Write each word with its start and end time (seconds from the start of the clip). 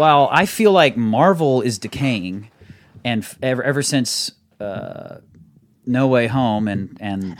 while 0.00 0.30
I 0.32 0.46
feel 0.46 0.72
like 0.72 0.96
Marvel 0.96 1.60
is 1.60 1.78
decaying, 1.78 2.50
and 3.04 3.22
f- 3.22 3.38
ever 3.42 3.62
ever 3.62 3.82
since 3.82 4.32
uh, 4.58 5.18
No 5.84 6.08
Way 6.08 6.26
Home 6.26 6.68
and 6.68 6.96
and 7.00 7.36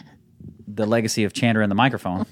the 0.68 0.84
legacy 0.86 1.24
of 1.24 1.32
Chandra 1.32 1.62
and 1.64 1.70
the 1.70 1.74
microphone. 1.74 2.26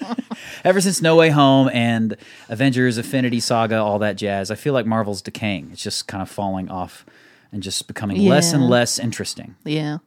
ever 0.64 0.80
since 0.80 1.00
No 1.00 1.14
Way 1.14 1.30
Home 1.30 1.70
and 1.72 2.16
Avengers, 2.48 2.98
Infinity 2.98 3.38
Saga, 3.38 3.76
all 3.76 4.00
that 4.00 4.16
jazz, 4.16 4.50
I 4.50 4.56
feel 4.56 4.74
like 4.74 4.86
Marvel's 4.86 5.22
decaying. 5.22 5.70
It's 5.72 5.82
just 5.82 6.08
kind 6.08 6.20
of 6.20 6.28
falling 6.28 6.68
off 6.68 7.06
and 7.52 7.62
just 7.62 7.86
becoming 7.86 8.26
less 8.26 8.52
and 8.52 8.68
less 8.68 8.98
interesting. 8.98 9.54
Yeah. 9.64 9.98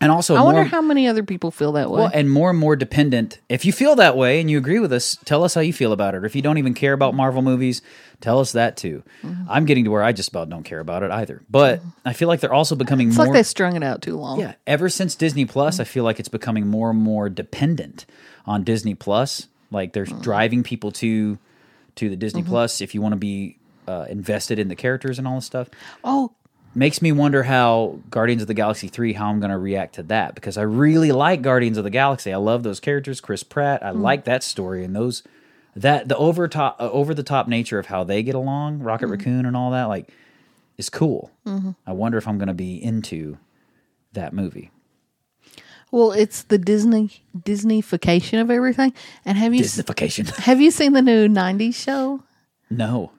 And 0.00 0.10
also, 0.10 0.34
I 0.34 0.38
more, 0.38 0.46
wonder 0.46 0.64
how 0.64 0.82
many 0.82 1.06
other 1.06 1.22
people 1.22 1.52
feel 1.52 1.70
that 1.72 1.88
way. 1.88 2.00
well, 2.00 2.10
and 2.12 2.28
more 2.28 2.50
and 2.50 2.58
more 2.58 2.74
dependent. 2.74 3.38
If 3.48 3.64
you 3.64 3.72
feel 3.72 3.94
that 3.96 4.16
way 4.16 4.40
and 4.40 4.50
you 4.50 4.58
agree 4.58 4.80
with 4.80 4.92
us, 4.92 5.16
tell 5.24 5.44
us 5.44 5.54
how 5.54 5.60
you 5.60 5.72
feel 5.72 5.92
about 5.92 6.16
it. 6.16 6.24
Or 6.24 6.26
if 6.26 6.34
you 6.34 6.42
don't 6.42 6.58
even 6.58 6.74
care 6.74 6.92
about 6.92 7.14
Marvel 7.14 7.40
movies, 7.40 7.82
tell 8.20 8.40
us 8.40 8.50
that 8.50 8.76
too. 8.76 9.04
Mm-hmm. 9.22 9.44
I'm 9.48 9.64
getting 9.64 9.84
to 9.84 9.90
where 9.92 10.02
I 10.02 10.10
just 10.10 10.30
about 10.30 10.50
don't 10.50 10.64
care 10.64 10.80
about 10.80 11.04
it 11.04 11.12
either. 11.12 11.42
But 11.48 11.82
I 12.04 12.14
feel 12.14 12.26
like 12.26 12.40
they're 12.40 12.52
also 12.52 12.74
becoming 12.74 13.08
it's 13.08 13.16
more. 13.16 13.26
like 13.26 13.32
they 13.32 13.44
strung 13.44 13.76
it 13.76 13.84
out 13.84 14.02
too 14.02 14.16
long. 14.16 14.40
yeah, 14.40 14.54
ever 14.66 14.88
since 14.88 15.14
Disney 15.14 15.44
Plus, 15.44 15.78
I 15.78 15.84
feel 15.84 16.02
like 16.02 16.18
it's 16.18 16.28
becoming 16.28 16.66
more 16.66 16.90
and 16.90 16.98
more 16.98 17.28
dependent 17.28 18.04
on 18.44 18.64
Disney 18.64 18.96
Plus. 18.96 19.46
Like 19.70 19.92
they're 19.92 20.04
driving 20.04 20.64
people 20.64 20.90
to 20.92 21.38
to 21.94 22.10
the 22.10 22.16
Disney 22.16 22.42
Plus 22.42 22.80
if 22.80 22.92
you 22.92 23.00
want 23.02 23.12
to 23.12 23.18
be 23.18 23.56
uh, 23.86 24.06
invested 24.08 24.58
in 24.58 24.66
the 24.66 24.74
characters 24.76 25.18
and 25.18 25.28
all 25.28 25.36
this 25.36 25.44
stuff 25.46 25.68
Oh, 26.04 26.32
makes 26.74 27.02
me 27.02 27.12
wonder 27.12 27.42
how 27.42 27.98
Guardians 28.10 28.42
of 28.42 28.48
the 28.48 28.54
Galaxy 28.54 28.88
3 28.88 29.12
how 29.12 29.28
I'm 29.28 29.40
going 29.40 29.50
to 29.50 29.58
react 29.58 29.96
to 29.96 30.02
that 30.04 30.34
because 30.34 30.56
I 30.56 30.62
really 30.62 31.12
like 31.12 31.42
Guardians 31.42 31.76
of 31.78 31.84
the 31.84 31.90
Galaxy. 31.90 32.32
I 32.32 32.36
love 32.36 32.62
those 32.62 32.80
characters, 32.80 33.20
Chris 33.20 33.42
Pratt. 33.42 33.84
I 33.84 33.90
mm. 33.90 34.00
like 34.00 34.24
that 34.24 34.42
story 34.42 34.84
and 34.84 34.94
those 34.94 35.22
that 35.74 36.08
the 36.08 36.16
over 36.16 36.48
top 36.48 36.76
uh, 36.80 36.90
over 36.90 37.14
the 37.14 37.22
top 37.22 37.48
nature 37.48 37.78
of 37.78 37.86
how 37.86 38.04
they 38.04 38.22
get 38.22 38.34
along, 38.34 38.80
Rocket 38.80 39.06
mm-hmm. 39.06 39.12
Raccoon 39.12 39.46
and 39.46 39.56
all 39.56 39.70
that 39.70 39.84
like 39.84 40.08
is 40.76 40.88
cool. 40.88 41.30
Mm-hmm. 41.46 41.70
I 41.86 41.92
wonder 41.92 42.18
if 42.18 42.26
I'm 42.28 42.38
going 42.38 42.48
to 42.48 42.54
be 42.54 42.82
into 42.82 43.38
that 44.12 44.32
movie. 44.32 44.70
well, 45.90 46.12
it's 46.12 46.42
the 46.44 46.58
Disney 46.58 47.22
Disneyfication 47.36 48.40
of 48.40 48.50
everything. 48.50 48.92
And 49.24 49.38
have 49.38 49.54
you 49.54 49.62
Disneyfication. 49.62 50.30
have 50.36 50.60
you 50.60 50.70
seen 50.70 50.92
the 50.92 51.02
new 51.02 51.28
'90s 51.28 51.74
show? 51.74 52.22
no. 52.70 53.12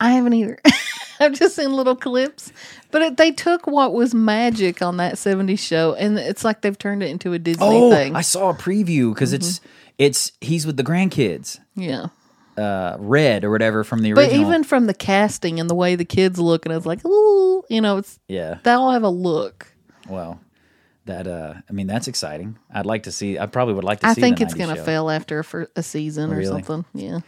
I 0.00 0.10
haven't 0.10 0.34
either. 0.34 0.58
I've 1.24 1.32
just 1.38 1.56
seen 1.56 1.72
little 1.72 1.96
clips, 1.96 2.52
but 2.90 3.02
it, 3.02 3.16
they 3.16 3.30
took 3.32 3.66
what 3.66 3.92
was 3.92 4.14
magic 4.14 4.82
on 4.82 4.96
that 4.98 5.14
'70s 5.14 5.58
show, 5.58 5.94
and 5.94 6.18
it's 6.18 6.44
like 6.44 6.60
they've 6.60 6.78
turned 6.78 7.02
it 7.02 7.10
into 7.10 7.32
a 7.32 7.38
Disney 7.38 7.66
Oh, 7.66 7.90
thing. 7.90 8.14
I 8.14 8.20
saw 8.20 8.50
a 8.50 8.54
preview 8.54 9.12
because 9.14 9.32
it's 9.32 9.60
it's 9.98 10.32
he's 10.40 10.66
with 10.66 10.76
the 10.76 10.84
grandkids, 10.84 11.58
yeah, 11.74 12.06
uh, 12.56 12.96
Red 12.98 13.44
or 13.44 13.50
whatever 13.50 13.84
from 13.84 14.00
the 14.02 14.12
original. 14.12 14.28
but 14.28 14.46
even 14.48 14.64
from 14.64 14.86
the 14.86 14.94
casting 14.94 15.58
and 15.60 15.68
the 15.70 15.74
way 15.74 15.96
the 15.96 16.04
kids 16.04 16.38
look, 16.38 16.66
and 16.66 16.74
it's 16.74 16.86
like, 16.86 17.04
ooh, 17.04 17.62
you 17.68 17.80
know, 17.80 17.98
it's 17.98 18.18
yeah, 18.28 18.58
they 18.62 18.72
all 18.72 18.90
have 18.92 19.02
a 19.04 19.08
look. 19.08 19.72
Well, 20.08 20.40
that 21.06 21.26
uh, 21.26 21.54
I 21.68 21.72
mean, 21.72 21.86
that's 21.86 22.08
exciting. 22.08 22.58
I'd 22.72 22.86
like 22.86 23.04
to 23.04 23.12
see. 23.12 23.38
I 23.38 23.46
probably 23.46 23.74
would 23.74 23.84
like 23.84 24.00
to 24.00 24.06
I 24.08 24.14
think 24.14 24.40
it's 24.40 24.54
90s 24.54 24.58
going 24.58 24.76
to 24.76 24.82
fail 24.84 25.10
after 25.10 25.40
a, 25.40 25.66
a 25.76 25.82
season 25.82 26.32
or 26.32 26.36
Really? 26.36 26.62
something. 26.62 26.84
Yeah, 26.94 27.20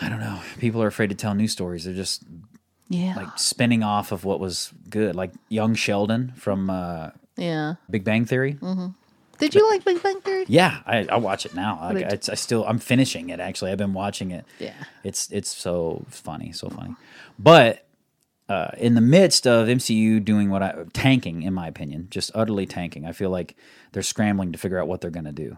I 0.00 0.08
don't 0.08 0.20
know. 0.20 0.40
People 0.58 0.82
are 0.82 0.86
afraid 0.88 1.08
to 1.10 1.14
tell 1.16 1.34
new 1.34 1.48
stories. 1.48 1.84
They're 1.84 1.94
just 1.94 2.22
yeah, 2.88 3.14
like 3.16 3.38
spinning 3.38 3.82
off 3.82 4.12
of 4.12 4.24
what 4.24 4.40
was 4.40 4.72
good, 4.88 5.14
like 5.14 5.32
young 5.48 5.74
Sheldon 5.74 6.32
from 6.36 6.70
uh, 6.70 7.10
yeah. 7.36 7.74
Big 7.90 8.04
Bang 8.04 8.24
Theory. 8.24 8.58
Did 9.38 9.54
you 9.54 9.68
like 9.70 9.84
Big 9.84 10.02
Bang 10.02 10.20
Theory? 10.20 10.44
Yeah, 10.48 10.80
I, 10.86 11.06
I 11.10 11.16
watch 11.16 11.44
it 11.44 11.54
now. 11.54 11.78
I, 11.80 11.92
it's, 11.94 12.28
I 12.28 12.34
still 12.34 12.64
I'm 12.64 12.78
finishing 12.78 13.28
it. 13.28 13.40
Actually, 13.40 13.72
I've 13.72 13.78
been 13.78 13.92
watching 13.92 14.30
it. 14.30 14.44
Yeah. 14.58 14.72
it's 15.04 15.30
it's 15.30 15.54
so 15.54 16.04
funny, 16.08 16.52
so 16.52 16.68
funny. 16.68 16.94
But 17.38 17.86
uh, 18.48 18.70
in 18.78 18.94
the 18.94 19.00
midst 19.00 19.46
of 19.46 19.66
MCU 19.66 20.24
doing 20.24 20.50
what 20.50 20.62
I 20.62 20.84
tanking, 20.92 21.42
in 21.42 21.52
my 21.52 21.66
opinion, 21.66 22.08
just 22.10 22.30
utterly 22.34 22.66
tanking, 22.66 23.04
I 23.04 23.12
feel 23.12 23.30
like 23.30 23.56
they're 23.92 24.02
scrambling 24.02 24.52
to 24.52 24.58
figure 24.58 24.78
out 24.78 24.88
what 24.88 25.00
they're 25.00 25.10
going 25.10 25.24
to 25.24 25.32
do. 25.32 25.56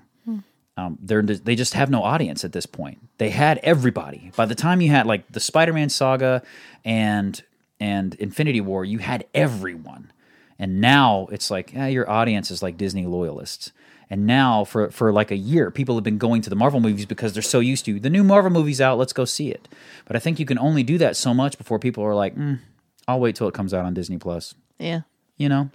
Um, 0.79 0.97
they're 1.03 1.23
they 1.23 1.57
just 1.57 1.75
have 1.75 1.91
no 1.91 2.03
audience 2.05 2.45
at 2.45 2.53
this 2.53 2.65
point. 2.67 2.99
They 3.19 3.31
had 3.31 3.59
everybody 3.65 4.31
by 4.37 4.47
the 4.47 4.55
time 4.55 4.81
you 4.81 4.91
had 4.91 5.07
like 5.07 5.31
the 5.33 5.41
Spider-Man 5.41 5.89
saga 5.89 6.43
and 6.85 7.43
and 7.81 8.15
Infinity 8.15 8.61
War. 8.61 8.85
You 8.85 8.99
had 8.99 9.27
everyone, 9.35 10.13
and 10.59 10.81
now 10.81 11.27
it's 11.33 11.51
like 11.51 11.73
yeah, 11.73 11.89
your 11.89 12.09
audience 12.09 12.51
is 12.53 12.63
like 12.63 12.77
Disney 12.77 13.07
loyalists. 13.07 13.73
And 14.11 14.25
now 14.25 14.65
for 14.65 14.89
for 14.91 15.13
like 15.13 15.31
a 15.33 15.37
year, 15.37 15.71
people 15.73 15.97
have 15.97 16.05
been 16.05 16.17
going 16.17 16.43
to 16.43 16.51
the 16.51 16.57
Marvel 16.57 16.81
movies 16.81 17.07
because 17.07 17.33
they're 17.33 17.43
so 17.43 17.61
used 17.61 17.85
to 17.87 17.99
the 17.99 18.09
new 18.09 18.23
Marvel 18.23 18.51
movies 18.51 18.81
out. 18.81 18.99
Let's 18.99 19.13
go 19.13 19.25
see 19.25 19.51
it. 19.51 19.67
But 20.07 20.15
I 20.17 20.21
think 20.21 20.39
you 20.39 20.47
can 20.47 20.59
only 20.61 20.83
do 20.85 20.97
that 20.99 21.17
so 21.17 21.35
much 21.35 21.59
before 21.59 21.79
people 21.81 22.05
are 22.05 22.15
like, 22.15 22.37
mm, 22.37 22.61
I'll 23.09 23.21
wait 23.21 23.35
till 23.37 23.49
it 23.49 23.55
comes 23.55 23.75
out 23.75 23.85
on 23.85 23.95
Disney 23.95 24.17
Plus 24.19 24.55
Yeah. 24.79 25.01
you 25.37 25.49
know 25.49 25.71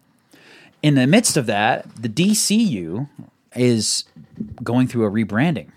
in 0.81 0.95
the 0.95 1.05
midst 1.07 1.37
of 1.37 1.45
that 1.45 1.85
the 1.95 2.09
dcu 2.09 3.07
is 3.55 4.03
going 4.63 4.87
through 4.87 5.05
a 5.05 5.11
rebranding 5.11 5.69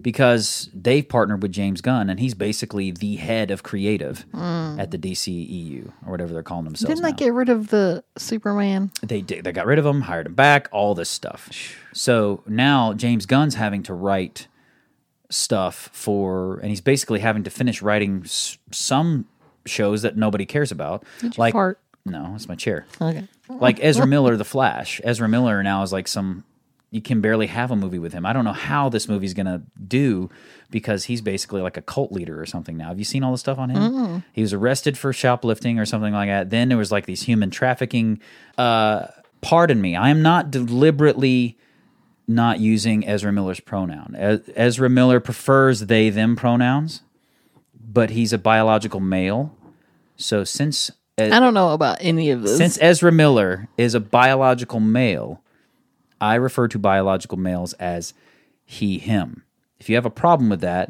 because 0.00 0.68
they've 0.74 1.08
partnered 1.08 1.40
with 1.42 1.50
james 1.52 1.80
gunn 1.80 2.10
and 2.10 2.20
he's 2.20 2.34
basically 2.34 2.90
the 2.90 3.16
head 3.16 3.50
of 3.50 3.62
creative 3.62 4.26
hmm. 4.32 4.78
at 4.78 4.90
the 4.90 4.98
dceu 4.98 5.86
or 6.06 6.10
whatever 6.10 6.32
they're 6.34 6.42
calling 6.42 6.64
themselves 6.64 6.94
Didn't 7.00 7.04
they 7.04 7.12
get 7.24 7.32
rid 7.32 7.48
of 7.48 7.68
the 7.68 8.04
Superman? 8.18 8.90
they 9.02 9.22
did, 9.22 9.44
they 9.44 9.52
got 9.52 9.66
rid 9.66 9.78
of 9.78 9.86
him 9.86 10.02
hired 10.02 10.26
him 10.26 10.34
back 10.34 10.68
all 10.72 10.94
this 10.94 11.08
stuff 11.08 11.48
so 11.92 12.42
now 12.46 12.92
james 12.92 13.24
gunn's 13.26 13.54
having 13.54 13.82
to 13.84 13.94
write 13.94 14.46
stuff 15.30 15.88
for 15.92 16.58
and 16.58 16.68
he's 16.68 16.80
basically 16.82 17.20
having 17.20 17.42
to 17.42 17.50
finish 17.50 17.80
writing 17.82 18.22
s- 18.24 18.58
some 18.70 19.26
shows 19.66 20.02
that 20.02 20.16
nobody 20.16 20.44
cares 20.44 20.70
about 20.70 21.02
Did 21.20 21.36
you 21.36 21.40
like 21.40 21.52
fart? 21.54 21.80
no 22.04 22.32
it's 22.34 22.46
my 22.48 22.54
chair 22.54 22.84
Okay. 23.00 23.26
like 23.48 23.78
Ezra 23.82 24.06
Miller, 24.06 24.36
The 24.36 24.44
Flash. 24.44 25.00
Ezra 25.04 25.28
Miller 25.28 25.62
now 25.62 25.82
is 25.82 25.92
like 25.92 26.08
some. 26.08 26.44
You 26.94 27.02
can 27.02 27.20
barely 27.20 27.48
have 27.48 27.72
a 27.72 27.76
movie 27.76 27.98
with 27.98 28.12
him. 28.12 28.24
I 28.24 28.32
don't 28.32 28.44
know 28.44 28.52
how 28.52 28.88
this 28.88 29.08
movie's 29.08 29.34
gonna 29.34 29.62
do 29.88 30.30
because 30.70 31.04
he's 31.04 31.20
basically 31.20 31.60
like 31.60 31.76
a 31.76 31.82
cult 31.82 32.12
leader 32.12 32.40
or 32.40 32.46
something 32.46 32.76
now. 32.76 32.88
Have 32.88 32.98
you 33.00 33.04
seen 33.04 33.24
all 33.24 33.32
the 33.32 33.38
stuff 33.38 33.58
on 33.58 33.70
him? 33.70 34.22
He 34.32 34.42
was 34.42 34.52
arrested 34.52 34.96
for 34.96 35.12
shoplifting 35.12 35.78
or 35.80 35.86
something 35.86 36.12
like 36.12 36.28
that. 36.28 36.50
Then 36.50 36.68
there 36.68 36.78
was 36.78 36.92
like 36.92 37.06
these 37.06 37.22
human 37.22 37.50
trafficking. 37.50 38.20
Uh, 38.56 39.08
pardon 39.40 39.80
me, 39.80 39.96
I 39.96 40.10
am 40.10 40.22
not 40.22 40.50
deliberately 40.52 41.58
not 42.28 42.60
using 42.60 43.06
Ezra 43.06 43.32
Miller's 43.32 43.60
pronoun. 43.60 44.14
Ezra 44.54 44.88
Miller 44.88 45.20
prefers 45.20 45.80
they 45.80 46.10
them 46.10 46.36
pronouns, 46.36 47.02
but 47.74 48.10
he's 48.10 48.32
a 48.32 48.38
biological 48.38 49.00
male. 49.00 49.54
So 50.16 50.44
since 50.44 50.90
I 51.18 51.38
don't 51.40 51.54
know 51.54 51.72
about 51.72 51.98
any 52.00 52.30
of 52.30 52.42
this. 52.42 52.56
since 52.56 52.78
Ezra 52.80 53.12
Miller 53.12 53.68
is 53.76 53.94
a 53.94 54.00
biological 54.00 54.80
male, 54.80 55.42
I 56.24 56.36
refer 56.36 56.68
to 56.68 56.78
biological 56.78 57.36
males 57.36 57.74
as 57.74 58.14
he, 58.64 58.98
him. 58.98 59.42
If 59.78 59.90
you 59.90 59.94
have 59.96 60.06
a 60.06 60.10
problem 60.10 60.48
with 60.48 60.62
that, 60.62 60.88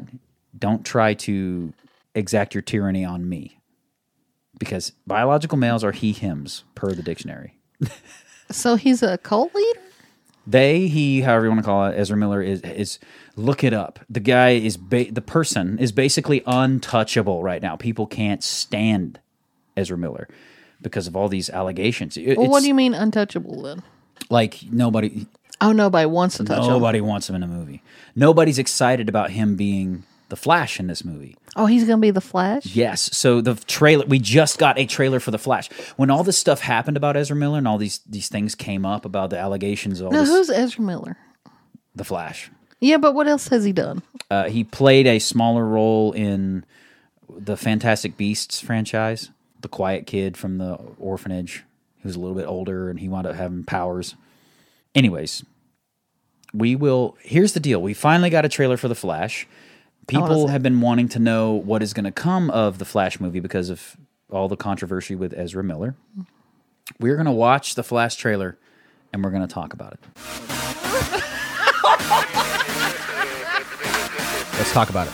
don't 0.57 0.85
try 0.85 1.13
to 1.13 1.73
exact 2.13 2.55
your 2.55 2.61
tyranny 2.61 3.03
on 3.03 3.27
me. 3.27 3.59
Because 4.57 4.93
biological 5.05 5.57
males 5.57 5.83
are 5.83 5.91
he, 5.91 6.13
hims, 6.13 6.63
per 6.73 6.93
the 6.93 7.03
dictionary. 7.03 7.57
so 8.49 8.77
he's 8.77 9.03
a 9.03 9.17
cult 9.17 9.53
leader? 9.53 9.81
They, 10.47 10.87
he, 10.87 11.19
however 11.19 11.45
you 11.45 11.49
want 11.49 11.59
to 11.59 11.65
call 11.65 11.87
it, 11.87 11.97
Ezra 11.97 12.15
Miller 12.15 12.41
is 12.41 12.61
is 12.61 12.99
look 13.35 13.61
it 13.63 13.73
up. 13.73 13.99
The 14.09 14.21
guy 14.21 14.51
is 14.51 14.77
ba- 14.77 15.11
the 15.11 15.21
person 15.21 15.79
is 15.79 15.91
basically 15.91 16.43
untouchable 16.45 17.43
right 17.43 17.61
now. 17.61 17.75
People 17.75 18.05
can't 18.07 18.41
stand 18.43 19.19
Ezra 19.75 19.97
Miller 19.97 20.29
because 20.81 21.07
of 21.07 21.15
all 21.17 21.27
these 21.27 21.49
allegations. 21.49 22.15
It- 22.15 22.37
Well, 22.37 22.47
what 22.47 22.61
do 22.61 22.67
you 22.67 22.75
mean 22.75 22.93
untouchable 22.93 23.63
then? 23.63 23.81
Like 24.29 24.59
nobody 24.71 25.25
Oh, 25.61 25.71
nobody 25.71 26.05
wants 26.05 26.37
to 26.37 26.43
touch 26.43 26.63
him. 26.63 26.67
nobody 26.69 26.99
wants 27.01 27.29
him 27.29 27.35
in 27.35 27.43
a 27.43 27.47
movie. 27.47 27.81
Nobody's 28.15 28.59
excited 28.59 29.07
about 29.07 29.31
him 29.31 29.55
being 29.55 30.03
the 30.29 30.35
Flash 30.35 30.79
in 30.79 30.87
this 30.87 31.05
movie. 31.05 31.37
Oh, 31.55 31.65
he's 31.65 31.85
going 31.85 31.97
to 31.97 32.01
be 32.01 32.11
the 32.11 32.19
Flash? 32.19 32.65
Yes. 32.75 33.15
So 33.15 33.39
the 33.39 33.55
trailer 33.55 34.05
we 34.05 34.19
just 34.19 34.57
got 34.57 34.77
a 34.77 34.85
trailer 34.85 35.19
for 35.21 35.31
the 35.31 35.37
Flash. 35.37 35.69
When 35.95 36.09
all 36.09 36.23
this 36.23 36.37
stuff 36.37 36.59
happened 36.59 36.97
about 36.97 37.15
Ezra 37.15 37.35
Miller 37.37 37.57
and 37.57 37.67
all 37.67 37.77
these 37.77 37.99
these 38.07 38.27
things 38.27 38.53
came 38.55 38.85
up 38.85 39.05
about 39.05 39.29
the 39.29 39.37
allegations 39.39 40.01
of 40.01 40.07
all 40.07 40.11
Now, 40.11 40.21
this, 40.21 40.29
who's 40.29 40.49
Ezra 40.49 40.83
Miller? 40.83 41.17
the 41.95 42.03
Flash. 42.03 42.51
Yeah, 42.81 42.97
but 42.97 43.13
what 43.15 43.27
else 43.27 43.47
has 43.47 43.63
he 43.63 43.71
done? 43.71 44.01
Uh, 44.29 44.49
he 44.49 44.63
played 44.65 45.07
a 45.07 45.19
smaller 45.19 45.65
role 45.65 46.11
in 46.11 46.65
the 47.29 47.55
Fantastic 47.55 48.17
Beasts 48.17 48.59
franchise. 48.59 49.29
The 49.61 49.69
quiet 49.69 50.05
kid 50.05 50.35
from 50.37 50.57
the 50.57 50.73
orphanage. 50.99 51.63
He 52.05 52.07
was 52.07 52.17
a 52.17 52.19
little 52.19 52.37
bit 52.37 52.45
older 52.45 52.91
and 52.91 52.99
he 52.99 53.09
wound 53.09 53.25
up 53.25 53.33
having 53.33 53.63
powers. 53.63 54.13
Anyways, 54.93 55.43
we 56.53 56.75
will. 56.75 57.17
Here's 57.21 57.53
the 57.53 57.59
deal. 57.59 57.81
We 57.81 57.95
finally 57.95 58.29
got 58.29 58.45
a 58.45 58.49
trailer 58.49 58.77
for 58.77 58.87
the 58.87 58.93
Flash. 58.93 59.47
Oh, 59.49 60.05
people 60.05 60.45
see 60.45 60.51
have 60.51 60.61
been 60.61 60.81
wanting 60.81 61.09
to 61.09 61.19
know 61.19 61.53
what 61.53 61.81
is 61.81 61.95
going 61.95 62.03
to 62.03 62.11
come 62.11 62.51
of 62.51 62.77
the 62.77 62.85
Flash 62.85 63.19
movie 63.19 63.39
because 63.39 63.71
of 63.71 63.97
all 64.29 64.47
the 64.47 64.55
controversy 64.55 65.15
with 65.15 65.33
Ezra 65.35 65.63
Miller. 65.63 65.95
We're 66.99 67.15
going 67.15 67.25
to 67.25 67.31
watch 67.31 67.73
the 67.73 67.81
Flash 67.83 68.17
trailer 68.17 68.55
and 69.11 69.23
we're 69.23 69.31
going 69.31 69.47
to 69.47 69.51
talk 69.51 69.73
about 69.73 69.93
it. 69.93 69.99
Let's 74.59 74.71
talk 74.73 74.91
about 74.91 75.07
it. 75.07 75.13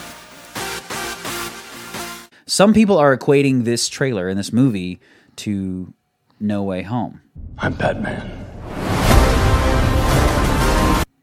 Some 2.44 2.74
people 2.74 2.98
are 2.98 3.16
equating 3.16 3.64
this 3.64 3.88
trailer 3.88 4.28
and 4.28 4.38
this 4.38 4.52
movie 4.52 5.00
to 5.36 5.94
No 6.42 6.62
Way 6.64 6.82
Home, 6.82 7.20
I'm 7.58 7.74
Batman. 7.74 8.28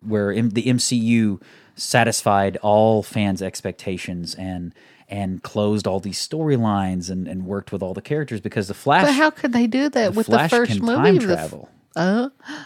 where 0.01 0.31
M- 0.31 0.51
the 0.51 0.63
MCU 0.63 1.41
satisfied 1.75 2.57
all 2.61 3.03
fans' 3.03 3.41
expectations 3.41 4.33
and 4.35 4.73
and 5.07 5.41
closed 5.43 5.87
all 5.87 5.99
these 5.99 6.25
storylines 6.25 7.09
and, 7.09 7.27
and 7.27 7.45
worked 7.45 7.71
with 7.71 7.81
all 7.81 7.93
the 7.95 8.01
characters 8.01 8.39
because 8.39 8.67
the 8.67 8.73
Flash 8.73 9.03
But 9.05 9.13
how 9.15 9.29
could 9.31 9.53
they 9.53 9.65
do 9.67 9.89
that 9.89 10.11
the 10.13 10.17
with 10.17 10.27
Flash 10.27 10.51
the 10.51 10.57
first 10.57 10.71
can 10.71 10.81
movie? 10.85 10.95
time 10.95 11.17
of 11.17 11.27
the 11.27 11.33
f- 11.33 11.39
travel. 11.49 11.69
Uh, 11.95 12.29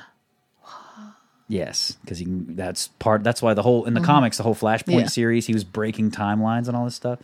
Yes, 1.49 1.97
because 2.01 2.21
you. 2.21 2.45
That's 2.49 2.87
part. 2.87 3.23
That's 3.23 3.41
why 3.41 3.53
the 3.53 3.61
whole 3.61 3.85
in 3.85 3.93
the 3.93 4.01
comics, 4.01 4.37
the 4.37 4.43
whole 4.43 4.55
Flashpoint. 4.55 5.01
Yeah. 5.01 5.05
series, 5.07 5.45
he 5.45 5.53
was 5.53 5.63
breaking 5.65 6.09
timelines 6.11 6.67
and 6.67 6.75
all 6.75 6.85
this 6.85 6.95
stuff. 6.95 7.19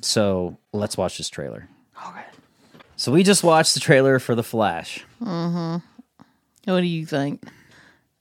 So 0.00 0.56
let's 0.72 0.96
watch 0.96 1.18
this 1.18 1.28
trailer. 1.28 1.68
okay. 2.08 2.22
So 2.96 3.12
we 3.12 3.22
just 3.22 3.44
watched 3.44 3.74
the 3.74 3.80
trailer 3.80 4.18
for 4.18 4.34
the 4.34 4.42
Flash. 4.42 5.04
Mm-hmm. 5.22 5.76
What 6.70 6.80
do 6.80 6.86
you 6.86 7.06
think? 7.06 7.44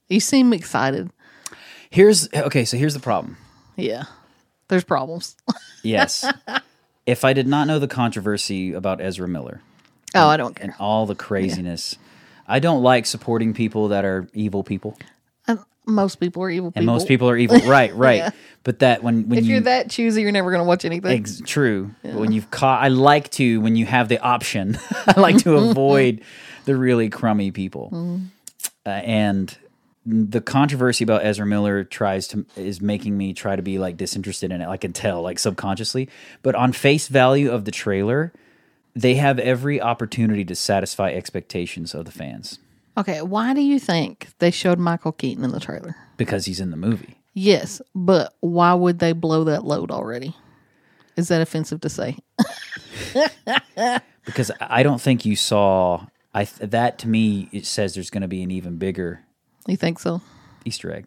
You 0.10 0.20
seem 0.20 0.54
excited. 0.54 1.10
Here's 1.90 2.32
okay. 2.34 2.66
So 2.66 2.78
here's 2.78 2.94
the 2.94 3.00
problem. 3.00 3.38
Yeah. 3.76 4.04
There's 4.68 4.84
problems. 4.84 5.36
Yes, 5.84 6.26
if 7.06 7.24
I 7.24 7.34
did 7.34 7.48
not 7.48 7.68
know 7.68 7.78
the 7.78 7.88
controversy 7.88 8.74
about 8.74 9.00
Ezra 9.02 9.28
Miller 9.28 9.62
oh, 10.16 10.28
I 10.28 10.36
don't 10.36 10.60
and 10.60 10.72
care. 10.72 10.76
all 10.80 11.06
the 11.06 11.14
craziness, 11.14 11.96
I 12.48 12.58
don't 12.58 12.82
like 12.82 13.06
supporting 13.06 13.54
people 13.54 13.90
that 13.90 14.04
are 14.04 14.28
evil 14.34 14.64
people, 14.64 14.98
most 15.86 16.20
people 16.20 16.44
are 16.44 16.50
evil 16.50 16.72
people. 16.72 16.80
and 16.80 16.86
most 16.86 17.08
people 17.08 17.30
are 17.30 17.38
evil. 17.38 17.60
Right, 17.66 17.94
right. 17.96 18.18
Yeah. 18.18 18.30
But 18.64 18.80
that 18.80 19.04
when 19.04 19.30
when 19.30 19.40
If 19.40 19.46
you 19.46 19.54
you're 19.54 19.62
that 19.62 19.90
choosy, 19.90 20.22
you're 20.22 20.32
never 20.32 20.50
going 20.52 20.62
to 20.62 20.68
watch 20.68 20.86
anything. 20.86 21.20
Ex- 21.20 21.42
true. 21.46 21.92
But 22.02 22.16
When 22.16 22.32
you've 22.32 22.50
caught, 22.52 22.84
I 22.84 22.88
like 22.88 23.30
to 23.32 23.62
when 23.62 23.76
you 23.76 23.86
have 23.86 24.10
the 24.10 24.20
option. 24.20 24.78
I 25.08 25.20
like 25.20 25.38
to 25.40 25.56
avoid 25.58 26.22
the 26.66 26.76
really 26.76 27.10
crummy 27.10 27.52
people. 27.52 28.20
Uh, 28.86 28.90
and 28.90 29.56
the 30.06 30.42
controversy 30.42 31.04
about 31.04 31.26
Ezra 31.26 31.46
Miller 31.46 31.84
tries 31.84 32.28
to 32.30 32.46
is 32.56 32.82
making 32.82 33.18
me 33.18 33.34
try 33.34 33.56
to 33.56 33.62
be 33.62 33.80
like 33.80 33.98
disinterested 33.98 34.52
in 34.52 34.62
it. 34.62 34.68
I 34.68 34.78
can 34.78 34.94
tell, 34.94 35.22
like 35.22 35.40
subconsciously. 35.40 36.10
But 36.44 36.56
on 36.56 36.74
face 36.74 37.08
value 37.08 37.52
of 37.52 37.66
the 37.66 37.72
trailer, 37.72 38.32
they 38.96 39.16
have 39.16 39.40
every 39.40 39.82
opportunity 39.82 40.46
to 40.46 40.56
satisfy 40.56 41.12
expectations 41.12 41.94
of 41.94 42.06
the 42.06 42.12
fans 42.12 42.60
Okay, 42.98 43.22
why 43.22 43.54
do 43.54 43.62
you 43.62 43.80
think 43.80 44.30
they 44.40 44.52
showed 44.52 44.80
Michael 44.80 45.12
Keaton 45.12 45.44
in 45.44 45.52
the 45.52 45.60
trailer? 45.60 45.96
because 46.18 46.46
he's 46.46 46.62
in 46.62 46.72
the 46.72 46.78
movie. 46.78 47.18
Yes, 47.34 47.82
but 47.94 48.34
why 48.40 48.74
would 48.74 49.00
they 49.00 49.12
blow 49.12 49.44
that 49.44 49.66
load 49.66 49.92
already? 49.92 50.34
Is 51.18 51.28
that 51.28 51.42
offensive 51.42 51.82
to 51.82 51.90
say? 51.90 52.18
Because 54.26 54.50
I 54.60 54.82
don't 54.82 55.00
think 55.02 55.24
you 55.26 55.36
saw. 55.36 56.08
I 56.34 56.46
th- 56.46 56.72
that 56.72 56.98
to 57.00 57.08
me 57.08 57.48
it 57.52 57.66
says 57.68 57.94
there's 57.94 58.10
going 58.10 58.24
to 58.24 58.28
be 58.28 58.42
an 58.42 58.50
even 58.52 58.78
bigger 58.78 59.22
You 59.68 59.78
think 59.78 60.00
so? 60.00 60.22
Easter 60.66 60.92
egg. 60.92 61.06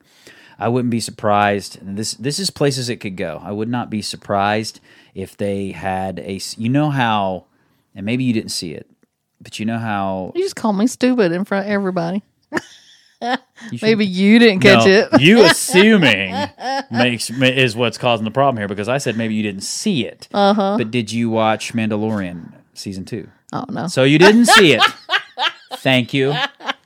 I 0.58 0.69
wouldn't 0.69 0.90
be 0.93 1.00
surprised. 1.00 1.81
and 1.82 1.96
This 1.96 2.14
this 2.14 2.38
is 2.38 2.50
places 2.50 2.88
it 2.88 2.96
could 3.00 3.17
go. 3.17 3.40
I 3.43 3.50
would 3.52 3.69
not 3.69 3.90
be 3.90 4.02
surprised 4.02 4.79
if 5.14 5.37
they 5.37 5.73
had 5.73 6.20
a. 6.20 6.40
You 6.56 6.69
know 6.69 6.90
how, 6.90 7.46
and 7.94 8.06
maybe 8.06 8.23
you 8.25 8.32
didn't 8.32 8.52
see 8.52 8.73
it, 8.73 8.88
but 9.40 9.58
you 9.58 9.67
know 9.67 9.79
how. 9.79 10.32
You 10.35 10.43
just 10.43 10.56
call 10.56 10.73
me 10.73 10.87
stupid 10.87 11.32
in 11.32 11.44
front 11.44 11.67
of 11.67 11.73
everybody. 11.73 12.23
You 13.20 13.37
Maybe 13.82 14.06
you 14.06 14.38
didn't 14.38 14.61
catch 14.61 14.87
No, 14.87 14.93
it. 14.93 15.08
you 15.20 15.43
assuming 15.44 16.35
makes 16.90 17.31
is 17.31 17.75
what's 17.75 17.99
causing 17.99 18.25
the 18.25 18.31
problem 18.31 18.56
here 18.56 18.69
because 18.69 18.88
I 18.88 18.99
said 18.99 19.17
maybe 19.17 19.35
you 19.35 19.43
didn't 19.43 19.62
see 19.62 20.06
it. 20.06 20.29
Uh-huh. 20.32 20.76
But 20.79 20.90
did 20.93 21.11
you 21.11 21.29
watch 21.29 21.73
Mandalorian 21.75 22.52
season 22.75 23.05
two? 23.05 23.29
Oh 23.52 23.64
no! 23.70 23.88
So 23.88 24.05
you 24.05 24.19
didn't 24.19 24.46
see 24.46 24.73
it. 24.73 24.82
Thank 25.79 26.14
you. 26.14 26.32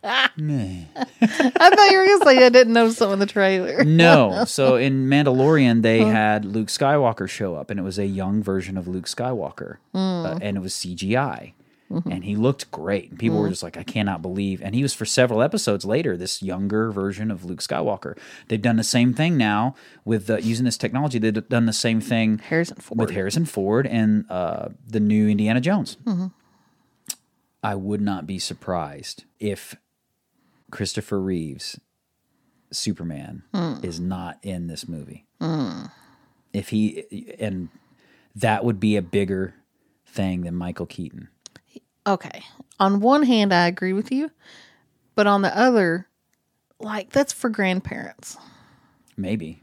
I 0.04 0.28
thought 0.34 1.90
you 1.90 1.98
were 1.98 2.06
gonna 2.06 2.24
say 2.24 2.44
I 2.44 2.48
didn't 2.48 2.72
know 2.72 2.90
some 2.90 3.10
of 3.10 3.18
the 3.18 3.26
trailer. 3.26 3.84
No. 3.84 4.44
So 4.46 4.76
in 4.76 5.08
Mandalorian, 5.08 5.82
they 5.82 6.00
had 6.00 6.44
Luke 6.44 6.68
Skywalker 6.68 7.28
show 7.28 7.54
up, 7.54 7.70
and 7.70 7.78
it 7.78 7.82
was 7.82 7.98
a 7.98 8.06
young 8.06 8.42
version 8.42 8.76
of 8.76 8.88
Luke 8.88 9.06
Skywalker, 9.06 9.76
uh, 9.94 10.38
and 10.40 10.56
it 10.56 10.60
was 10.60 10.72
CGI. 10.74 11.52
And 12.10 12.24
he 12.24 12.36
looked 12.36 12.70
great. 12.70 13.10
And 13.10 13.18
people 13.18 13.38
were 13.38 13.48
just 13.50 13.62
like, 13.62 13.76
I 13.76 13.82
cannot 13.82 14.22
believe. 14.22 14.62
And 14.62 14.74
he 14.74 14.82
was 14.82 14.94
for 14.94 15.04
several 15.04 15.42
episodes 15.42 15.84
later, 15.84 16.16
this 16.16 16.42
younger 16.42 16.90
version 16.90 17.30
of 17.30 17.44
Luke 17.44 17.60
Skywalker. 17.60 18.16
They've 18.48 18.60
done 18.62 18.76
the 18.76 18.84
same 18.84 19.12
thing 19.14 19.36
now 19.36 19.74
with 20.04 20.30
uh, 20.30 20.38
using 20.38 20.64
this 20.64 20.78
technology. 20.78 21.18
They've 21.18 21.48
done 21.48 21.66
the 21.66 21.72
same 21.72 22.00
thing 22.00 22.38
Harrison 22.38 22.76
Ford. 22.78 22.98
with 22.98 23.10
Harrison 23.10 23.44
Ford 23.44 23.86
and 23.86 24.24
uh, 24.30 24.68
the 24.86 25.00
new 25.00 25.28
Indiana 25.28 25.60
Jones. 25.60 25.96
I 27.62 27.74
would 27.74 28.00
not 28.00 28.26
be 28.26 28.38
surprised 28.38 29.24
if 29.38 29.76
Christopher 30.70 31.20
Reeves, 31.20 31.78
Superman, 32.72 33.42
is 33.82 34.00
not 34.00 34.38
in 34.42 34.66
this 34.66 34.88
movie. 34.88 35.26
If 36.52 36.70
he 36.70 37.04
and 37.38 37.68
that 38.34 38.64
would 38.64 38.80
be 38.80 38.96
a 38.96 39.02
bigger 39.02 39.54
thing 40.06 40.42
than 40.42 40.54
Michael 40.54 40.86
Keaton. 40.86 41.28
Okay. 42.06 42.42
On 42.80 43.00
one 43.00 43.22
hand, 43.22 43.52
I 43.52 43.66
agree 43.66 43.92
with 43.92 44.10
you, 44.10 44.30
but 45.14 45.26
on 45.26 45.42
the 45.42 45.56
other, 45.56 46.08
like 46.80 47.10
that's 47.10 47.32
for 47.32 47.48
grandparents. 47.48 48.36
Maybe, 49.16 49.62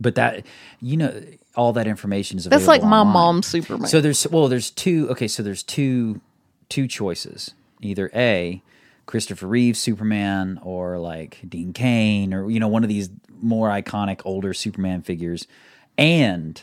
but 0.00 0.14
that 0.16 0.44
you 0.80 0.96
know 0.96 1.22
all 1.54 1.72
that 1.72 1.86
information 1.86 2.38
is 2.38 2.46
available. 2.46 2.66
That's 2.66 2.68
like 2.68 2.88
my 2.88 3.00
online. 3.00 3.12
mom's 3.12 3.46
Superman. 3.46 3.88
So 3.88 4.00
there's 4.00 4.26
well, 4.28 4.48
there's 4.48 4.70
two. 4.70 5.08
Okay, 5.10 5.28
so 5.28 5.42
there's 5.42 5.62
two 5.62 6.20
two 6.68 6.86
choices. 6.86 7.54
Either 7.80 8.10
a 8.14 8.62
Christopher 9.06 9.46
Reeve 9.46 9.76
Superman 9.76 10.60
or 10.62 10.98
like 10.98 11.38
Dean 11.48 11.72
Cain 11.72 12.34
or 12.34 12.50
you 12.50 12.60
know 12.60 12.68
one 12.68 12.82
of 12.82 12.88
these 12.88 13.08
more 13.40 13.68
iconic 13.70 14.20
older 14.24 14.52
Superman 14.52 15.00
figures, 15.00 15.46
and 15.96 16.62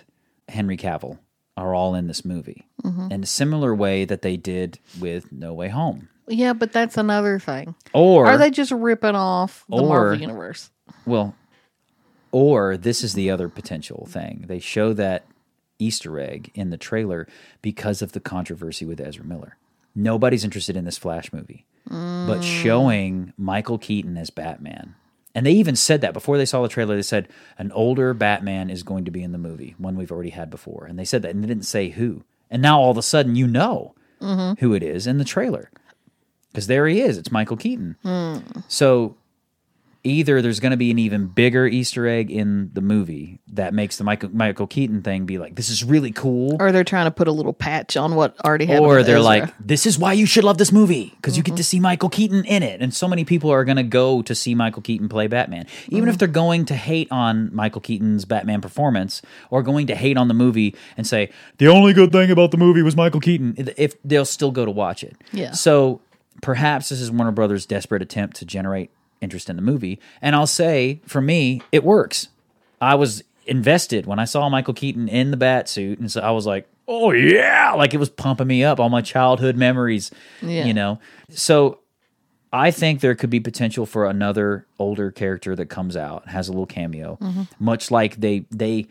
Henry 0.50 0.78
Cavill 0.78 1.18
are 1.58 1.74
all 1.74 1.96
in 1.96 2.08
this 2.08 2.26
movie 2.26 2.68
mm-hmm. 2.84 3.12
in 3.12 3.24
a 3.24 3.26
similar 3.28 3.74
way 3.74 4.06
that 4.06 4.22
they 4.22 4.38
did 4.38 4.80
with 5.00 5.32
No 5.32 5.54
Way 5.54 5.70
Home. 5.70 6.10
yeah, 6.28 6.54
but 6.54 6.72
that's 6.72 6.98
another 6.98 7.40
thing. 7.40 7.76
Or 7.94 8.26
Are 8.26 8.38
they 8.38 8.52
just 8.52 8.72
ripping 8.72 9.16
off 9.16 9.66
the 9.70 9.78
or- 9.78 9.88
Marvel 9.88 10.20
universe? 10.20 10.70
Well, 11.06 11.36
or 12.32 12.78
this 12.78 13.04
is 13.04 13.14
the 13.14 13.30
other 13.30 13.48
potential 13.48 14.08
thing. 14.10 14.46
They 14.48 14.60
show 14.60 14.94
that 14.94 15.26
Easter 15.80 16.20
egg 16.20 16.52
in 16.54 16.70
the 16.70 16.78
trailer 16.78 17.28
because 17.62 18.02
of 18.02 18.12
the 18.12 18.20
controversy 18.20 18.86
with 18.86 19.00
Ezra 19.00 19.26
Miller. 19.26 19.58
Nobody's 19.96 20.44
interested 20.44 20.76
in 20.76 20.84
this 20.84 20.98
Flash 20.98 21.32
movie, 21.32 21.66
but 21.88 22.40
mm. 22.40 22.44
showing 22.44 23.34
Michael 23.38 23.78
Keaton 23.78 24.18
as 24.18 24.30
Batman. 24.30 24.96
And 25.36 25.46
they 25.46 25.52
even 25.52 25.76
said 25.76 26.02
that 26.02 26.14
before 26.14 26.38
they 26.38 26.46
saw 26.46 26.62
the 26.64 26.70
trailer. 26.70 26.96
They 26.96 27.02
said 27.02 27.28
an 27.58 27.72
older 27.74 28.14
Batman 28.14 28.70
is 28.70 28.84
going 28.84 29.06
to 29.06 29.12
be 29.12 29.22
in 29.22 29.34
the 29.34 29.38
movie, 29.38 29.76
one 29.78 29.98
we've 29.98 30.12
already 30.12 30.30
had 30.30 30.50
before. 30.50 30.86
And 30.86 30.98
they 30.98 31.06
said 31.06 31.22
that, 31.22 31.32
and 31.32 31.44
they 31.44 31.48
didn't 31.48 31.66
say 31.66 31.90
who. 31.90 32.24
And 32.50 32.62
now 32.62 32.80
all 32.80 32.92
of 32.92 32.98
a 32.98 33.02
sudden, 33.02 33.36
you 33.36 33.46
know 33.46 33.94
mm-hmm. 34.22 34.60
who 34.60 34.74
it 34.74 34.82
is 34.82 35.06
in 35.06 35.18
the 35.18 35.26
trailer 35.26 35.70
because 36.52 36.68
there 36.68 36.88
he 36.88 37.02
is. 37.02 37.18
It's 37.18 37.32
Michael 37.32 37.58
Keaton. 37.58 37.98
Hmm. 38.02 38.38
So 38.70 39.18
either 40.06 40.42
there's 40.42 40.60
going 40.60 40.72
to 40.72 40.78
be 40.78 40.92
an 40.92 41.00
even 41.00 41.28
bigger 41.28 41.66
Easter 41.66 42.08
egg 42.08 42.32
in 42.32 42.70
the 42.74 42.82
movie 42.82 43.40
that 43.54 43.74
makes 43.74 43.98
the 43.98 44.04
Michael 44.04 44.30
Michael 44.32 44.68
Keaton 44.68 45.02
thing 45.02 45.26
be 45.26 45.38
like, 45.38 45.56
this 45.56 45.70
is 45.70 45.84
really 45.84 46.12
cool, 46.12 46.58
Or 46.60 46.72
they're 46.72 46.84
trying 46.84 47.06
to 47.06 47.12
put 47.12 47.28
a 47.28 47.32
little 47.32 47.54
patch 47.54 47.98
on 47.98 48.16
what 48.16 48.40
already 48.46 48.66
happened. 48.66 48.86
or 48.86 49.04
they're 49.04 49.18
Ezra. 49.18 49.24
like, 49.24 49.54
this 49.60 49.86
is 49.86 49.98
why 49.98 50.14
you 50.14 50.26
should 50.26 50.44
love 50.44 50.58
this 50.58 50.72
movie 50.72 51.14
because 51.16 51.38
you 51.38 51.44
get 51.44 51.52
to 51.52 51.62
mm-hmm. 51.62 51.64
see 51.64 51.80
Michael 51.80 52.10
Keaton 52.10 52.46
in 52.46 52.64
it, 52.64 52.82
and 52.82 52.94
so 52.94 53.08
many 53.08 53.26
people 53.26 53.50
are 53.50 53.66
going 53.66 53.78
to 53.78 53.84
go 53.84 54.22
to 54.22 54.36
see 54.36 54.56
Michael 54.56 54.82
Keaton 54.82 55.10
play 55.10 55.28
Batman, 55.28 55.66
even 55.88 56.08
if 56.08 56.14
mm-hmm. 56.14 56.20
they're 56.20 56.28
going 56.28 56.66
to 56.66 56.76
hate 56.76 57.12
on 57.12 57.54
Michael 57.54 57.82
Keaton's 57.82 58.26
Batman 58.26 58.62
performance 58.62 59.22
or 59.50 59.64
going 59.64 59.88
to 59.88 59.96
hate 59.96 60.18
on 60.18 60.28
the 60.28 60.34
movie 60.34 60.76
and 60.98 61.08
say 61.08 61.32
the 61.58 61.68
only 61.68 61.94
good 61.94 62.12
thing 62.12 62.32
about 62.32 62.52
the 62.52 62.58
movie 62.58 62.82
was 62.82 62.96
Michael 62.96 63.20
Keaton, 63.20 63.56
if 63.78 64.02
they'll 64.04 64.26
still 64.26 64.52
go 64.52 64.66
to 64.66 64.72
watch 64.72 65.04
it. 65.04 65.16
Yeah. 65.32 65.52
So 65.52 66.02
perhaps 66.42 66.90
this 66.90 67.02
is 67.02 67.12
Warner 67.12 67.32
Brothers' 67.32 67.66
desperate 67.66 68.02
attempt 68.02 68.38
to 68.38 68.46
generate 68.46 68.92
interest 69.22 69.50
in 69.50 69.56
the 69.56 69.62
movie. 69.62 70.00
And 70.22 70.36
I'll 70.36 70.48
say, 70.48 71.02
for 71.06 71.22
me, 71.22 71.62
it 71.72 71.84
works. 71.84 72.30
I 72.82 72.96
was 72.96 73.24
invested 73.48 74.06
when 74.06 74.20
I 74.20 74.26
saw 74.26 74.50
Michael 74.50 74.74
Keaton 74.74 75.08
in 75.08 75.32
the 75.32 75.38
bat 75.38 75.70
suit, 75.70 76.00
and 76.00 76.12
so 76.12 76.22
I 76.22 76.32
was 76.32 76.46
like, 76.46 76.68
"Oh 76.88 77.12
yeah!" 77.12 77.74
Like 77.74 77.94
it 77.94 77.98
was 77.98 78.10
pumping 78.10 78.48
me 78.48 78.64
up, 78.64 78.80
all 78.80 78.90
my 78.90 79.02
childhood 79.02 79.56
memories. 79.56 80.12
Yeah. 80.42 80.66
You 80.66 80.74
know, 80.74 81.00
so 81.30 81.80
I 82.52 82.72
think 82.72 83.02
there 83.02 83.16
could 83.16 83.30
be 83.30 83.40
potential 83.40 83.86
for 83.86 84.06
another 84.06 84.66
older 84.80 85.12
character 85.12 85.56
that 85.56 85.66
comes 85.66 85.98
out 85.98 86.30
has 86.30 86.48
a 86.48 86.52
little 86.52 86.66
cameo, 86.66 87.18
mm-hmm. 87.22 87.44
much 87.60 87.92
like 87.92 88.18
they 88.18 88.46
they 88.52 88.88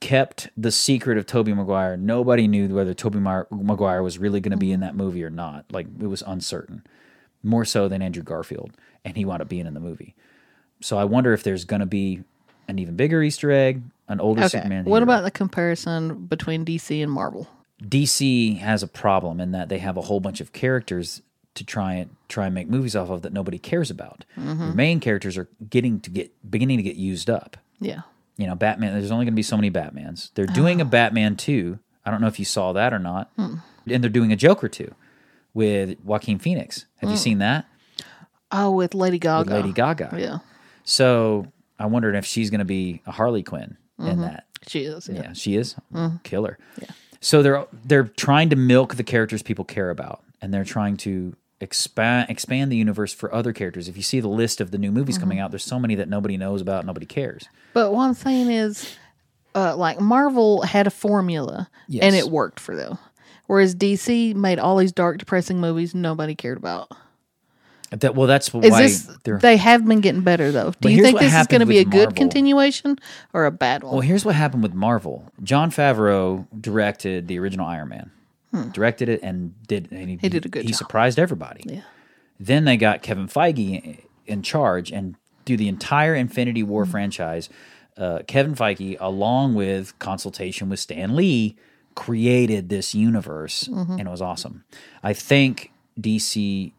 kept 0.00 0.48
the 0.56 0.72
secret 0.72 1.16
of 1.16 1.26
Tobey 1.26 1.54
Maguire. 1.54 1.96
Nobody 1.96 2.48
knew 2.48 2.68
whether 2.74 2.92
Tobey 2.92 3.20
Mar- 3.20 3.46
Maguire 3.50 4.02
was 4.02 4.18
really 4.18 4.40
going 4.40 4.50
to 4.50 4.56
be 4.56 4.72
in 4.72 4.80
mm-hmm. 4.80 4.86
that 4.86 4.96
movie 4.96 5.24
or 5.24 5.30
not. 5.30 5.64
Like 5.70 5.86
it 6.00 6.06
was 6.06 6.22
uncertain, 6.26 6.82
more 7.42 7.64
so 7.64 7.88
than 7.88 8.02
Andrew 8.02 8.22
Garfield, 8.22 8.72
and 9.04 9.16
he 9.16 9.24
wound 9.24 9.42
up 9.42 9.48
being 9.48 9.66
in 9.66 9.74
the 9.74 9.80
movie. 9.80 10.14
So 10.80 10.98
I 10.98 11.04
wonder 11.04 11.32
if 11.32 11.42
there's 11.42 11.64
going 11.64 11.80
to 11.80 11.86
be 11.86 12.22
an 12.68 12.78
even 12.78 12.96
bigger 12.96 13.22
Easter 13.22 13.50
egg, 13.50 13.82
an 14.08 14.20
older 14.20 14.40
okay. 14.42 14.48
Superman. 14.48 14.84
What 14.84 15.02
about 15.02 15.22
the 15.22 15.30
comparison 15.30 16.26
between 16.26 16.64
DC 16.64 17.02
and 17.02 17.10
Marvel? 17.10 17.48
DC 17.82 18.58
has 18.58 18.82
a 18.82 18.88
problem 18.88 19.40
in 19.40 19.52
that 19.52 19.68
they 19.68 19.78
have 19.78 19.96
a 19.96 20.02
whole 20.02 20.20
bunch 20.20 20.40
of 20.40 20.52
characters 20.52 21.22
to 21.54 21.64
try 21.64 21.94
and 21.94 22.10
try 22.28 22.46
and 22.46 22.54
make 22.54 22.68
movies 22.68 22.96
off 22.96 23.10
of 23.10 23.22
that 23.22 23.32
nobody 23.32 23.58
cares 23.58 23.90
about. 23.90 24.24
Mm-hmm. 24.36 24.62
Your 24.62 24.74
main 24.74 25.00
characters 25.00 25.36
are 25.36 25.48
getting 25.68 26.00
to 26.00 26.10
get 26.10 26.32
beginning 26.48 26.78
to 26.78 26.82
get 26.82 26.96
used 26.96 27.28
up. 27.28 27.56
Yeah. 27.80 28.02
You 28.36 28.46
know, 28.46 28.54
Batman. 28.54 28.92
There's 28.92 29.10
only 29.10 29.24
going 29.24 29.34
to 29.34 29.36
be 29.36 29.42
so 29.42 29.56
many 29.56 29.70
Batmans. 29.70 30.30
They're 30.34 30.46
oh. 30.48 30.54
doing 30.54 30.80
a 30.80 30.84
Batman 30.84 31.36
two. 31.36 31.78
I 32.04 32.10
don't 32.10 32.20
know 32.20 32.26
if 32.26 32.38
you 32.38 32.44
saw 32.44 32.72
that 32.72 32.92
or 32.92 32.98
not. 32.98 33.30
Hmm. 33.36 33.56
And 33.88 34.02
they're 34.02 34.10
doing 34.10 34.32
a 34.32 34.36
Joker 34.36 34.68
two 34.68 34.94
with 35.52 35.98
Joaquin 36.04 36.38
Phoenix. 36.38 36.86
Have 36.98 37.10
you 37.10 37.16
hmm. 37.16 37.22
seen 37.22 37.38
that 37.38 37.66
Oh, 38.52 38.70
with 38.70 38.94
Lady 38.94 39.18
Gaga. 39.18 39.50
with 39.50 39.64
Lady 39.64 39.72
Gaga? 39.72 40.14
Yeah. 40.16 40.38
So 40.84 41.46
I 41.78 41.86
wondered 41.86 42.14
if 42.14 42.24
she's 42.24 42.50
going 42.50 42.60
to 42.60 42.64
be 42.64 43.02
a 43.06 43.12
Harley 43.12 43.42
Quinn 43.42 43.76
in 43.98 44.04
mm-hmm. 44.04 44.20
that. 44.22 44.44
She 44.66 44.80
is. 44.80 45.08
Yeah. 45.08 45.22
Yeah, 45.22 45.32
she 45.32 45.56
is 45.56 45.74
mm-hmm. 45.92 46.16
killer. 46.22 46.58
Yeah. 46.80 46.90
So 47.20 47.42
they're 47.42 47.66
they're 47.84 48.04
trying 48.04 48.50
to 48.50 48.56
milk 48.56 48.96
the 48.96 49.04
characters 49.04 49.42
people 49.42 49.64
care 49.64 49.90
about, 49.90 50.22
and 50.40 50.52
they're 50.52 50.64
trying 50.64 50.96
to 50.98 51.34
expand 51.60 52.28
expand 52.30 52.70
the 52.70 52.76
universe 52.76 53.12
for 53.12 53.32
other 53.32 53.52
characters. 53.52 53.88
If 53.88 53.96
you 53.96 54.02
see 54.02 54.20
the 54.20 54.28
list 54.28 54.60
of 54.60 54.70
the 54.70 54.78
new 54.78 54.90
movies 54.90 55.18
coming 55.18 55.38
mm-hmm. 55.38 55.44
out, 55.44 55.50
there's 55.50 55.64
so 55.64 55.78
many 55.78 55.94
that 55.96 56.08
nobody 56.08 56.36
knows 56.36 56.60
about, 56.60 56.84
nobody 56.84 57.06
cares. 57.06 57.46
But 57.72 57.92
what 57.92 58.04
I'm 58.04 58.14
saying 58.14 58.50
is, 58.50 58.96
uh, 59.54 59.76
like 59.76 60.00
Marvel 60.00 60.62
had 60.62 60.86
a 60.86 60.90
formula 60.90 61.68
Yes. 61.88 62.04
and 62.04 62.14
it 62.14 62.28
worked 62.28 62.58
for 62.58 62.74
them. 62.74 62.98
Whereas 63.46 63.74
DC 63.74 64.34
made 64.34 64.58
all 64.58 64.76
these 64.76 64.92
dark, 64.92 65.18
depressing 65.18 65.60
movies 65.60 65.94
nobody 65.94 66.34
cared 66.34 66.58
about. 66.58 66.90
That 68.00 68.14
well, 68.14 68.26
that's 68.26 68.48
Is 68.48 68.54
why 68.54 68.82
this? 68.82 69.02
they're. 69.24 69.38
Have 69.38 69.86
been 69.86 70.00
getting 70.00 70.22
better 70.22 70.50
though. 70.50 70.72
Do 70.80 70.88
you 70.88 71.02
think 71.02 71.18
this 71.18 71.34
is 71.34 71.46
going 71.46 71.60
to 71.60 71.66
be 71.66 71.78
a 71.78 71.84
good 71.84 71.92
Marvel. 72.08 72.14
continuation 72.14 72.98
or 73.34 73.44
a 73.46 73.50
bad 73.50 73.82
one? 73.82 73.92
well, 73.92 74.00
here's 74.00 74.24
what 74.24 74.34
happened 74.34 74.62
with 74.62 74.72
Marvel. 74.74 75.30
Jon 75.42 75.70
Favreau 75.70 76.46
directed 76.58 77.28
the 77.28 77.38
original 77.38 77.66
Iron 77.66 77.88
Man, 77.90 78.10
directed 78.72 79.08
it, 79.10 79.20
and 79.22 79.54
did 79.66 79.88
and 79.90 80.08
he, 80.08 80.14
Hmm. 80.16 80.20
He 80.20 80.28
did 80.30 80.46
a 80.46 80.48
good 80.48 80.62
He 80.62 80.68
job. 80.70 80.76
surprised 80.78 81.18
everybody. 81.18 81.62
yeah. 81.66 81.80
Then 82.40 82.64
they 82.64 82.76
got 82.76 83.02
Kevin 83.02 83.28
Feige 83.28 84.00
in 84.26 84.42
charge 84.42 84.90
and 84.90 85.16
do 85.44 85.56
the 85.56 85.68
entire 85.68 86.14
Infinity 86.14 86.62
War 86.62 86.82
Mm-hmm. 86.84 86.90
franchise. 86.92 87.48
Uh, 87.96 88.20
Kevin 88.26 88.54
Feige, 88.54 88.96
along 89.00 89.54
with 89.54 89.98
consultation 89.98 90.70
with 90.70 90.80
Stan 90.80 91.14
Lee, 91.14 91.56
created 91.94 92.68
this 92.70 92.94
universe, 92.94 93.64
Mm-hmm. 93.64 93.92
and 93.98 94.08
it 94.08 94.10
was 94.10 94.22
awesome. 94.22 94.64
I 95.02 95.12
think 95.12 95.72
DC, 96.00 96.72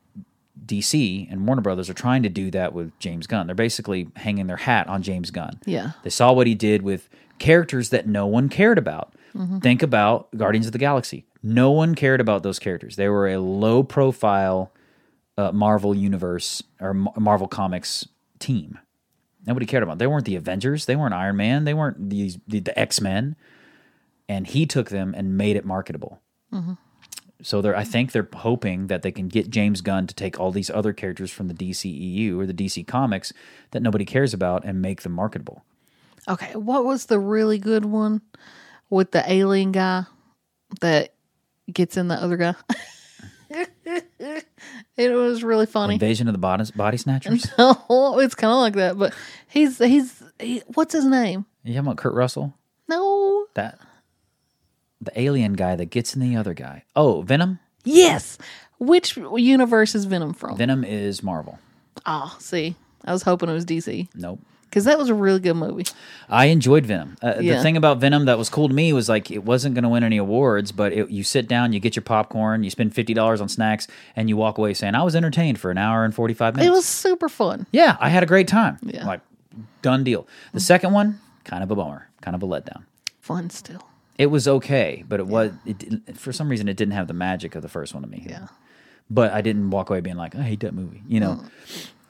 DC, 0.66 1.32
and 1.32 1.48
Warner 1.48 1.62
Brothers 1.62 1.90
are 1.90 1.96
trying 1.96 2.24
to 2.24 2.30
do 2.30 2.52
that 2.52 2.74
with 2.74 2.98
James 3.00 3.28
Gunn. 3.28 3.48
They're 3.48 3.56
basically 3.56 4.10
hanging 4.16 4.48
their 4.48 4.58
hat 4.58 4.88
on 4.88 5.02
James 5.02 5.32
Gunn. 5.32 5.60
Yeah. 5.66 5.92
They 6.04 6.10
saw 6.10 6.32
what 6.32 6.48
he 6.48 6.56
did 6.56 6.82
with 6.82 7.10
characters 7.40 7.90
that 7.90 8.08
no 8.08 8.28
one 8.28 8.50
cared 8.50 8.78
about. 8.78 9.14
Mm-hmm. 9.36 9.60
Think 9.60 9.82
about 9.82 10.36
Guardians 10.38 10.68
of 10.68 10.72
the 10.72 10.78
Galaxy. 10.78 11.26
No 11.42 11.72
one 11.72 11.96
cared 11.96 12.22
about 12.22 12.44
those 12.44 12.60
characters. 12.60 12.96
They 12.96 13.10
were 13.10 13.28
a 13.28 13.40
low 13.40 13.84
profile 13.84 14.72
uh, 15.38 15.52
Marvel 15.52 15.96
universe 15.96 16.64
or 16.80 16.94
Ma- 16.94 17.14
Marvel 17.18 17.48
Comics 17.48 18.08
team. 18.40 18.78
Nobody 19.46 19.66
cared 19.66 19.84
about. 19.84 19.94
Them. 19.94 19.98
They 20.00 20.08
weren't 20.08 20.26
the 20.26 20.36
Avengers. 20.36 20.86
They 20.86 20.96
weren't 20.96 21.14
Iron 21.14 21.36
Man. 21.36 21.66
They 21.66 21.74
weren't 21.74 22.10
these 22.10 22.38
the, 22.48 22.60
the 22.60 22.78
X 22.80 23.02
Men. 23.02 23.36
And 24.30 24.48
he 24.48 24.66
took 24.66 24.90
them 24.90 25.14
and 25.18 25.38
made 25.38 25.58
it 25.58 25.66
marketable. 25.66 26.22
So 27.44 27.62
they're, 27.62 27.76
I 27.76 27.84
think 27.84 28.12
they're 28.14 28.28
hoping 28.34 28.88
that 28.88 29.02
they 29.02 29.12
can 29.12 29.28
get 29.28 29.50
James 29.50 29.82
Gunn 29.82 30.08
to 30.08 30.16
take 30.16 30.40
all 30.40 30.52
these 30.52 30.70
other 30.70 30.94
characters 30.94 31.30
from 31.30 31.50
the 31.50 31.54
DCEU 31.54 32.40
or 32.40 32.46
the 32.46 32.54
DC 32.54 32.88
Comics 32.88 33.34
that 33.72 33.84
nobody 33.84 34.06
cares 34.06 34.34
about 34.34 34.64
and 34.64 34.82
make 34.82 35.02
them 35.02 35.12
marketable. 35.12 35.64
Okay. 36.28 36.56
What 36.56 36.86
was 36.86 37.08
the 37.08 37.20
really 37.20 37.60
good 37.60 37.84
one 37.86 38.22
with 38.90 39.12
the 39.12 39.30
alien 39.30 39.74
guy 39.74 40.06
that 40.80 41.14
gets 41.72 41.98
in 41.98 42.08
the 42.08 42.16
other 42.16 42.38
guy? 42.38 42.56
it 44.96 45.14
was 45.14 45.44
really 45.44 45.66
funny. 45.66 45.96
Invasion 45.96 46.28
of 46.30 46.34
the 46.34 46.40
Body, 46.40 46.64
body 46.76 46.98
Snatchers. 46.98 47.48
Oh, 47.58 48.20
it's 48.20 48.36
kind 48.36 48.54
of 48.54 48.60
like 48.60 48.76
that, 48.76 48.98
but 48.98 49.14
he's 49.50 49.78
he's 49.78 50.24
he, 50.40 50.64
what's 50.74 50.94
his 50.94 51.06
name? 51.06 51.46
you 51.64 51.74
talking 51.74 51.88
about 51.88 51.98
Kurt 51.98 52.14
Russell? 52.14 52.54
No. 52.88 53.46
That 53.54 53.80
the 55.06 55.20
alien 55.20 55.54
guy 55.54 55.76
that 55.76 55.86
gets 55.86 56.16
in 56.16 56.22
the 56.22 56.36
other 56.36 56.54
guy. 56.54 56.84
Oh, 56.96 57.22
Venom. 57.22 57.60
Yes. 57.84 58.38
Which 58.80 59.18
universe 59.18 59.96
is 59.96 60.06
Venom 60.06 60.34
from? 60.34 60.58
Venom 60.58 60.84
is 60.84 61.22
Marvel. 61.24 61.60
Oh, 62.06 62.36
see, 62.40 62.76
I 63.06 63.14
was 63.14 63.24
hoping 63.24 63.50
it 63.50 63.54
was 63.54 63.66
DC 63.66 64.10
Nope. 64.16 64.40
because 64.70 64.86
that 64.86 64.98
was 64.98 65.10
a 65.10 65.14
really 65.14 65.40
good 65.40 65.54
movie. 65.54 65.86
I 66.28 66.46
enjoyed 66.46 66.86
Venom. 66.86 67.16
Uh, 67.22 67.36
The 67.36 67.62
thing 67.62 67.78
about 67.78 68.00
Venom 68.00 68.26
that 68.26 68.38
was 68.38 68.50
cool 68.50 68.68
to 68.68 68.74
me 68.74 68.92
was 68.92 69.08
like 69.08 69.30
it 69.32 69.44
wasn't 69.46 69.76
going 69.76 69.84
to 69.84 69.90
win 69.90 70.04
any 70.04 70.18
awards, 70.18 70.72
but 70.72 70.92
it, 70.92 71.10
you 71.10 71.24
sit 71.24 71.48
down, 71.48 71.72
you 71.72 71.80
get 71.80 71.96
your 71.96 72.04
popcorn, 72.04 72.64
you 72.64 72.70
spend 72.70 72.94
fifty 72.96 73.14
dollars 73.14 73.40
on 73.42 73.48
snacks, 73.48 73.88
and 74.16 74.28
you 74.28 74.36
walk 74.36 74.58
away 74.58 74.74
saying, 74.74 74.96
"I 74.96 75.04
was 75.04 75.16
entertained 75.16 75.60
for 75.60 75.72
an 75.72 75.78
hour 75.78 76.04
and 76.04 76.14
forty 76.14 76.34
five 76.34 76.56
minutes." 76.56 76.70
It 76.70 76.74
was 76.76 76.86
super 76.86 77.30
fun. 77.30 77.68
yeah, 77.72 77.96
I 78.00 78.10
had 78.10 78.24
a 78.24 78.28
great 78.28 78.48
time. 78.48 78.80
Yeah. 78.82 79.06
like 79.06 79.22
done 79.82 80.04
deal. 80.04 80.28
The 80.54 80.60
second 80.60 80.92
one, 80.94 81.20
kind 81.46 81.64
of 81.64 81.70
a 81.72 81.76
bummer, 81.76 82.10
kind 82.22 82.36
of 82.36 82.42
a 82.44 82.48
letdown. 82.48 82.84
Fun 83.22 83.50
still. 83.52 83.88
It 84.18 84.28
was 84.28 84.48
okay, 84.48 85.04
but 85.08 85.20
it 85.20 85.28
was 85.28 85.52
it 85.66 86.18
for 86.18 86.32
some 86.32 86.50
reason 86.50 86.68
it 86.68 86.78
didn't 86.78 86.94
have 86.94 87.08
the 87.08 87.14
magic 87.14 87.56
of 87.56 87.62
the 87.62 87.70
first 87.70 87.94
one 87.94 88.04
to 88.04 88.10
me. 88.10 88.26
Yeah. 88.30 88.48
but 89.10 89.34
I 89.34 89.42
didn't 89.42 89.70
walk 89.72 89.90
away 89.90 90.02
being 90.02 90.18
like, 90.18 90.36
I 90.36 90.44
hate 90.44 90.60
that 90.62 90.74
movie, 90.74 91.02
you 91.08 91.20
know. 91.20 91.44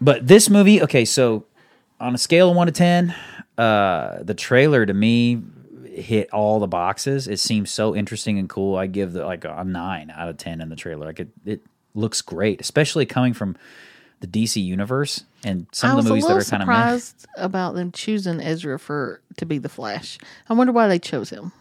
But 0.01 0.27
this 0.27 0.49
movie, 0.49 0.81
okay, 0.83 1.05
so 1.05 1.45
on 1.99 2.13
a 2.13 2.17
scale 2.17 2.49
of 2.49 2.55
one 2.57 2.67
to 2.67 2.73
ten, 2.73 3.15
uh, 3.57 4.21
the 4.23 4.33
trailer 4.33 4.85
to 4.85 4.93
me 4.93 5.41
hit 5.85 6.29
all 6.33 6.59
the 6.59 6.67
boxes. 6.67 7.27
It 7.27 7.39
seems 7.39 7.71
so 7.71 7.95
interesting 7.95 8.37
and 8.39 8.49
cool. 8.49 8.75
I 8.75 8.87
give 8.87 9.13
the 9.13 9.25
like 9.25 9.45
a 9.45 9.63
nine 9.63 10.11
out 10.11 10.27
of 10.27 10.37
ten 10.37 10.59
in 10.59 10.69
the 10.69 10.75
trailer. 10.75 11.05
Like 11.05 11.19
it, 11.21 11.29
it 11.45 11.61
looks 11.95 12.21
great, 12.21 12.59
especially 12.59 13.05
coming 13.05 13.33
from 13.33 13.55
the 14.19 14.27
DC 14.27 14.61
universe 14.63 15.23
and 15.43 15.67
some 15.71 15.97
of 15.97 16.03
the 16.03 16.09
movies 16.09 16.25
that 16.25 16.31
are 16.31 16.43
kind 16.43 16.63
of 16.63 16.67
surprised 16.67 17.25
about 17.37 17.75
them 17.75 17.91
choosing 17.91 18.39
Ezra 18.41 18.79
for 18.79 19.21
to 19.37 19.45
be 19.45 19.57
the 19.57 19.69
Flash. 19.69 20.17
I 20.49 20.53
wonder 20.53 20.73
why 20.73 20.87
they 20.87 20.99
chose 20.99 21.29
him. 21.29 21.51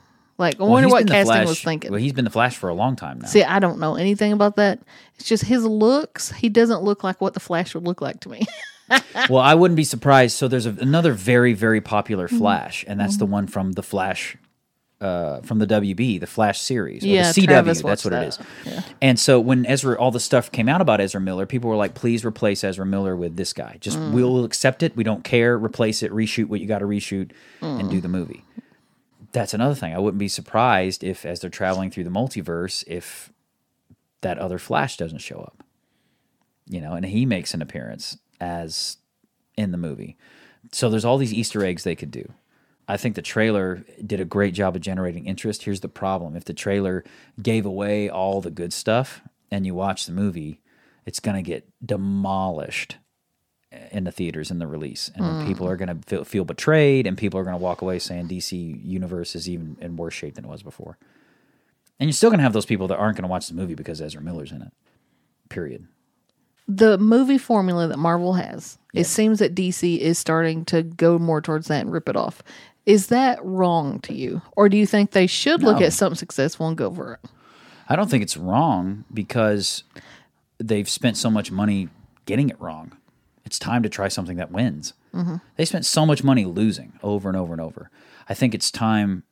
Like, 0.42 0.56
I 0.60 0.62
Well, 0.64 0.72
wonder 0.72 0.88
what 0.88 1.06
casting 1.06 1.32
Flash- 1.34 1.46
was 1.48 1.62
thinking. 1.62 1.90
Well, 1.90 2.00
he's 2.00 2.12
been 2.12 2.24
the 2.26 2.30
Flash 2.30 2.56
for 2.56 2.68
a 2.68 2.74
long 2.74 2.96
time 2.96 3.20
now. 3.20 3.28
See, 3.28 3.42
I 3.42 3.58
don't 3.60 3.78
know 3.78 3.94
anything 3.94 4.32
about 4.32 4.56
that. 4.56 4.80
It's 5.14 5.26
just 5.28 5.44
his 5.44 5.64
looks. 5.64 6.30
He 6.32 6.48
doesn't 6.48 6.82
look 6.82 7.02
like 7.04 7.20
what 7.20 7.34
the 7.34 7.40
Flash 7.40 7.74
would 7.74 7.84
look 7.84 8.00
like 8.02 8.20
to 8.20 8.28
me. 8.28 8.44
well, 9.30 9.38
I 9.42 9.54
wouldn't 9.54 9.76
be 9.76 9.84
surprised. 9.84 10.36
So 10.36 10.48
there's 10.48 10.66
a, 10.66 10.76
another 10.80 11.12
very, 11.12 11.52
very 11.54 11.80
popular 11.80 12.26
Mm-hmm. 12.26 12.38
Flash, 12.38 12.84
and 12.88 12.98
that's 13.00 13.16
the 13.16 13.24
one 13.26 13.46
from 13.46 13.72
the 13.72 13.82
Flash, 13.82 14.36
uh, 15.00 15.40
from 15.42 15.58
the 15.60 15.66
WB, 15.66 16.20
the 16.20 16.26
Flash 16.26 16.60
series, 16.60 17.02
or 17.04 17.06
Yeah, 17.06 17.32
the 17.32 17.40
CW. 17.40 17.82
That's 17.82 18.04
what 18.04 18.12
it 18.12 18.22
is. 18.28 18.36
that. 18.38 18.46
is. 18.66 18.84
And 19.00 19.18
so 19.20 19.40
when 19.40 19.64
Ezra, 19.66 19.96
all 19.98 20.10
the 20.10 20.20
stuff 20.20 20.50
came 20.52 20.68
out 20.68 20.80
about 20.80 21.00
Ezra 21.00 21.20
Miller, 21.20 21.46
people 21.46 21.70
were 21.70 21.76
like, 21.76 21.94
"Please 21.94 22.24
replace 22.24 22.62
Ezra 22.64 22.84
Miller 22.86 23.16
with 23.16 23.36
this 23.36 23.52
guy. 23.52 23.78
Just 23.80 23.98
Mm. 23.98 24.12
we'll 24.12 24.44
accept 24.44 24.82
it. 24.82 24.94
We 24.96 25.04
don't 25.04 25.24
care. 25.24 25.56
Replace 25.56 26.02
it. 26.02 26.12
Reshoot 26.12 26.46
what 26.46 26.60
you 26.60 26.66
got 26.66 26.80
to 26.80 26.86
reshoot, 26.86 27.30
and 27.60 27.88
Mm. 27.88 27.90
do 27.90 28.00
the 28.00 28.08
movie." 28.08 28.44
That's 29.32 29.54
another 29.54 29.74
thing. 29.74 29.94
I 29.94 29.98
wouldn't 29.98 30.18
be 30.18 30.28
surprised 30.28 31.02
if, 31.02 31.24
as 31.24 31.40
they're 31.40 31.50
traveling 31.50 31.90
through 31.90 32.04
the 32.04 32.10
multiverse, 32.10 32.84
if 32.86 33.32
that 34.20 34.38
other 34.38 34.58
Flash 34.58 34.96
doesn't 34.96 35.18
show 35.18 35.40
up. 35.40 35.64
You 36.68 36.80
know, 36.80 36.92
and 36.92 37.04
he 37.04 37.26
makes 37.26 37.54
an 37.54 37.62
appearance 37.62 38.18
as 38.40 38.98
in 39.56 39.72
the 39.72 39.78
movie. 39.78 40.16
So 40.70 40.88
there's 40.88 41.04
all 41.04 41.18
these 41.18 41.34
Easter 41.34 41.64
eggs 41.64 41.84
they 41.84 41.96
could 41.96 42.10
do. 42.10 42.32
I 42.88 42.96
think 42.96 43.14
the 43.14 43.22
trailer 43.22 43.84
did 44.04 44.20
a 44.20 44.24
great 44.24 44.54
job 44.54 44.76
of 44.76 44.82
generating 44.82 45.26
interest. 45.26 45.62
Here's 45.62 45.80
the 45.80 45.88
problem 45.88 46.36
if 46.36 46.44
the 46.44 46.54
trailer 46.54 47.04
gave 47.40 47.64
away 47.64 48.08
all 48.08 48.40
the 48.40 48.50
good 48.50 48.72
stuff 48.72 49.22
and 49.50 49.64
you 49.64 49.74
watch 49.74 50.06
the 50.06 50.12
movie, 50.12 50.60
it's 51.06 51.20
going 51.20 51.36
to 51.36 51.42
get 51.42 51.68
demolished 51.84 52.96
in 53.92 54.04
the 54.04 54.12
theaters 54.12 54.50
in 54.50 54.58
the 54.58 54.66
release. 54.66 55.10
And 55.14 55.24
then 55.24 55.46
people 55.46 55.66
mm. 55.66 55.70
are 55.70 55.76
going 55.76 56.00
to 56.00 56.08
feel, 56.08 56.24
feel 56.24 56.44
betrayed 56.44 57.06
and 57.06 57.16
people 57.16 57.38
are 57.38 57.44
going 57.44 57.56
to 57.56 57.62
walk 57.62 57.82
away 57.82 57.98
saying 57.98 58.28
DC 58.28 58.84
Universe 58.84 59.36
is 59.36 59.48
even 59.48 59.76
in 59.80 59.96
worse 59.96 60.14
shape 60.14 60.34
than 60.34 60.44
it 60.44 60.48
was 60.48 60.62
before. 60.62 60.98
And 62.00 62.08
you're 62.08 62.14
still 62.14 62.30
going 62.30 62.38
to 62.38 62.44
have 62.44 62.54
those 62.54 62.66
people 62.66 62.88
that 62.88 62.96
aren't 62.96 63.16
going 63.16 63.22
to 63.22 63.30
watch 63.30 63.48
the 63.48 63.54
movie 63.54 63.74
because 63.74 64.00
Ezra 64.00 64.22
Miller's 64.22 64.50
in 64.50 64.62
it. 64.62 64.72
Period. 65.48 65.86
the 66.66 66.96
movie 66.96 67.38
formula 67.38 67.86
that 67.88 67.98
Marvel 67.98 68.32
has, 68.32 68.78
it 68.94 69.04
seems 69.04 69.38
that 69.38 69.54
DC 69.54 69.98
is 69.98 70.18
starting 70.18 70.64
to 70.64 70.82
go 70.82 71.18
more 71.18 71.42
towards 71.42 71.68
that 71.68 71.82
and 71.82 71.92
rip 71.92 72.08
it 72.08 72.16
off. 72.16 72.42
Is 72.86 73.08
that 73.08 73.38
wrong 73.44 74.00
to 74.00 74.14
you? 74.14 74.40
Or 74.56 74.68
do 74.68 74.76
you 74.76 74.86
think 74.86 75.10
they 75.10 75.26
should 75.26 75.62
look 75.62 75.80
at 75.80 75.92
something 75.92 76.16
successful 76.16 76.66
and 76.66 76.76
go 76.76 76.90
for 76.90 77.14
it? 77.14 77.30
I 77.88 77.96
don't 77.96 78.10
think 78.10 78.22
it's 78.22 78.36
wrong 78.36 79.04
because 79.12 79.84
they've 80.58 80.88
spent 80.88 81.16
so 81.16 81.30
much 81.30 81.50
money 81.50 81.88
getting 82.26 82.48
it 82.48 82.60
wrong. 82.60 82.96
It's 83.52 83.58
time 83.58 83.82
to 83.82 83.90
try 83.90 84.08
something 84.08 84.38
that 84.38 84.50
wins. 84.50 84.94
Mm-hmm. 85.12 85.36
They 85.56 85.66
spent 85.66 85.84
so 85.84 86.06
much 86.06 86.24
money 86.24 86.46
losing 86.46 86.94
over 87.02 87.28
and 87.28 87.36
over 87.36 87.52
and 87.52 87.60
over. 87.60 87.90
I 88.26 88.32
think 88.32 88.54
it's 88.54 88.70
time 88.70 89.24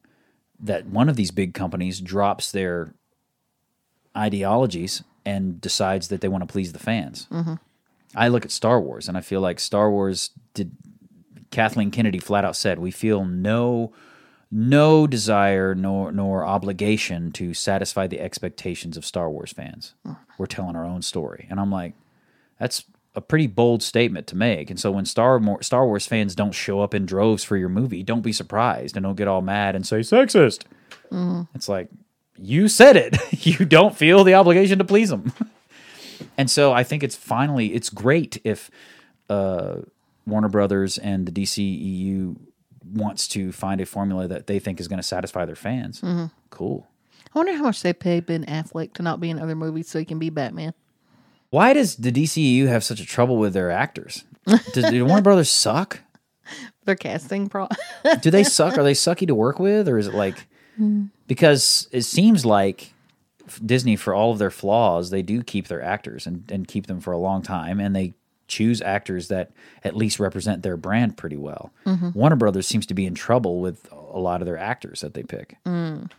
that 0.62 0.84
one 0.84 1.08
of 1.08 1.16
these 1.16 1.30
big 1.30 1.54
companies 1.54 2.02
drops 2.02 2.52
their 2.52 2.92
ideologies 4.14 5.02
and 5.24 5.58
decides 5.58 6.08
that 6.08 6.20
they 6.20 6.28
want 6.28 6.46
to 6.46 6.52
please 6.52 6.74
the 6.74 6.78
fans. 6.78 7.28
Mm-hmm. 7.30 7.54
I 8.14 8.28
look 8.28 8.44
at 8.44 8.50
Star 8.50 8.78
Wars 8.78 9.08
and 9.08 9.16
I 9.16 9.22
feel 9.22 9.40
like 9.40 9.58
Star 9.58 9.90
Wars 9.90 10.32
did. 10.52 10.72
Kathleen 11.50 11.90
Kennedy 11.90 12.18
flat 12.18 12.44
out 12.44 12.56
said, 12.56 12.78
"We 12.78 12.90
feel 12.90 13.24
no 13.24 13.90
no 14.50 15.06
desire 15.06 15.74
nor 15.74 16.12
nor 16.12 16.44
obligation 16.44 17.32
to 17.32 17.54
satisfy 17.54 18.06
the 18.06 18.20
expectations 18.20 18.98
of 18.98 19.06
Star 19.06 19.30
Wars 19.30 19.54
fans. 19.54 19.94
Mm. 20.06 20.18
We're 20.36 20.44
telling 20.44 20.76
our 20.76 20.84
own 20.84 21.00
story, 21.00 21.46
and 21.48 21.58
I'm 21.58 21.70
like, 21.70 21.94
that's 22.58 22.84
a 23.14 23.20
pretty 23.20 23.46
bold 23.46 23.82
statement 23.82 24.26
to 24.28 24.36
make. 24.36 24.70
And 24.70 24.78
so 24.78 24.90
when 24.90 25.04
Star 25.04 25.40
Star 25.62 25.86
Wars 25.86 26.06
fans 26.06 26.34
don't 26.34 26.52
show 26.52 26.80
up 26.80 26.94
in 26.94 27.06
droves 27.06 27.42
for 27.42 27.56
your 27.56 27.68
movie, 27.68 28.02
don't 28.02 28.20
be 28.20 28.32
surprised 28.32 28.96
and 28.96 29.04
don't 29.04 29.16
get 29.16 29.28
all 29.28 29.42
mad 29.42 29.74
and 29.74 29.86
say 29.86 30.00
sexist. 30.00 30.62
It's 31.54 31.68
like 31.68 31.88
you 32.36 32.68
said 32.68 32.96
it. 32.96 33.16
you 33.46 33.64
don't 33.64 33.96
feel 33.96 34.24
the 34.24 34.34
obligation 34.34 34.78
to 34.78 34.84
please 34.84 35.10
them. 35.10 35.32
and 36.38 36.50
so 36.50 36.72
I 36.72 36.84
think 36.84 37.02
it's 37.02 37.16
finally 37.16 37.74
it's 37.74 37.90
great 37.90 38.40
if 38.44 38.70
uh, 39.28 39.76
Warner 40.26 40.48
Brothers 40.48 40.98
and 40.98 41.26
the 41.26 41.32
DCEU 41.32 42.36
wants 42.92 43.28
to 43.28 43.52
find 43.52 43.80
a 43.80 43.86
formula 43.86 44.28
that 44.28 44.46
they 44.46 44.58
think 44.58 44.80
is 44.80 44.88
going 44.88 44.98
to 44.98 45.02
satisfy 45.02 45.44
their 45.44 45.56
fans. 45.56 46.00
Cool. 46.50 46.86
I 47.34 47.38
wonder 47.38 47.54
how 47.54 47.62
much 47.62 47.82
they 47.82 47.92
pay 47.92 48.20
Ben 48.20 48.44
Affleck 48.46 48.94
to 48.94 49.02
not 49.02 49.20
be 49.20 49.30
in 49.30 49.38
other 49.38 49.54
movies 49.54 49.88
so 49.88 49.98
he 49.98 50.04
can 50.04 50.18
be 50.18 50.30
Batman. 50.30 50.74
Why 51.50 51.72
does 51.72 51.96
the 51.96 52.12
DCEU 52.12 52.68
have 52.68 52.84
such 52.84 53.00
a 53.00 53.06
trouble 53.06 53.36
with 53.36 53.52
their 53.52 53.70
actors? 53.70 54.24
Does 54.72 54.90
do 54.90 55.04
Warner 55.04 55.22
Brothers 55.22 55.50
suck? 55.50 56.00
Their 56.84 56.96
casting 56.96 57.48
pro. 57.48 57.68
Do 58.22 58.30
they 58.30 58.42
suck? 58.44 58.78
Are 58.78 58.82
they 58.82 58.94
sucky 58.94 59.26
to 59.26 59.34
work 59.34 59.58
with, 59.60 59.86
or 59.88 59.98
is 59.98 60.06
it 60.06 60.14
like 60.14 60.46
because 61.26 61.88
it 61.92 62.02
seems 62.02 62.46
like 62.46 62.94
Disney, 63.64 63.96
for 63.96 64.14
all 64.14 64.32
of 64.32 64.38
their 64.38 64.50
flaws, 64.50 65.10
they 65.10 65.22
do 65.22 65.42
keep 65.42 65.68
their 65.68 65.82
actors 65.82 66.26
and, 66.26 66.50
and 66.50 66.66
keep 66.66 66.86
them 66.86 67.00
for 67.00 67.12
a 67.12 67.18
long 67.18 67.42
time, 67.42 67.80
and 67.80 67.94
they 67.94 68.14
choose 68.48 68.80
actors 68.82 69.28
that 69.28 69.50
at 69.84 69.94
least 69.96 70.18
represent 70.18 70.62
their 70.62 70.76
brand 70.76 71.16
pretty 71.16 71.36
well. 71.36 71.72
Mm-hmm. 71.86 72.10
Warner 72.14 72.36
Brothers 72.36 72.66
seems 72.66 72.86
to 72.86 72.94
be 72.94 73.06
in 73.06 73.14
trouble 73.14 73.60
with 73.60 73.88
a 73.92 74.18
lot 74.18 74.40
of 74.42 74.46
their 74.46 74.58
actors 74.58 75.02
that 75.02 75.14
they 75.14 75.22
pick. 75.22 75.56
Mm. 75.66 76.10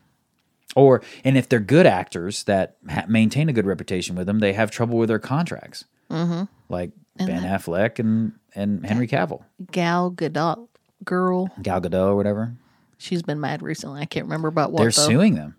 Or 0.75 1.01
and 1.23 1.37
if 1.37 1.49
they're 1.49 1.59
good 1.59 1.85
actors 1.85 2.43
that 2.43 2.77
ha- 2.89 3.05
maintain 3.07 3.49
a 3.49 3.53
good 3.53 3.65
reputation 3.65 4.15
with 4.15 4.27
them, 4.27 4.39
they 4.39 4.53
have 4.53 4.71
trouble 4.71 4.97
with 4.97 5.09
their 5.09 5.19
contracts, 5.19 5.85
mm-hmm. 6.09 6.43
like 6.69 6.91
Ben 7.17 7.43
Affleck 7.43 7.99
and 7.99 8.33
and 8.55 8.85
Henry 8.85 9.07
Cavill, 9.07 9.43
Gal 9.71 10.11
Gadot 10.11 10.67
girl. 11.03 11.49
Gal 11.61 11.81
Gadot 11.81 12.07
or 12.07 12.15
whatever. 12.15 12.53
She's 12.97 13.23
been 13.23 13.39
mad 13.39 13.61
recently. 13.61 14.01
I 14.01 14.05
can't 14.05 14.25
remember 14.25 14.47
about 14.47 14.71
what. 14.71 14.81
they're 14.81 14.91
though. 14.91 15.07
suing 15.07 15.35
them. 15.35 15.55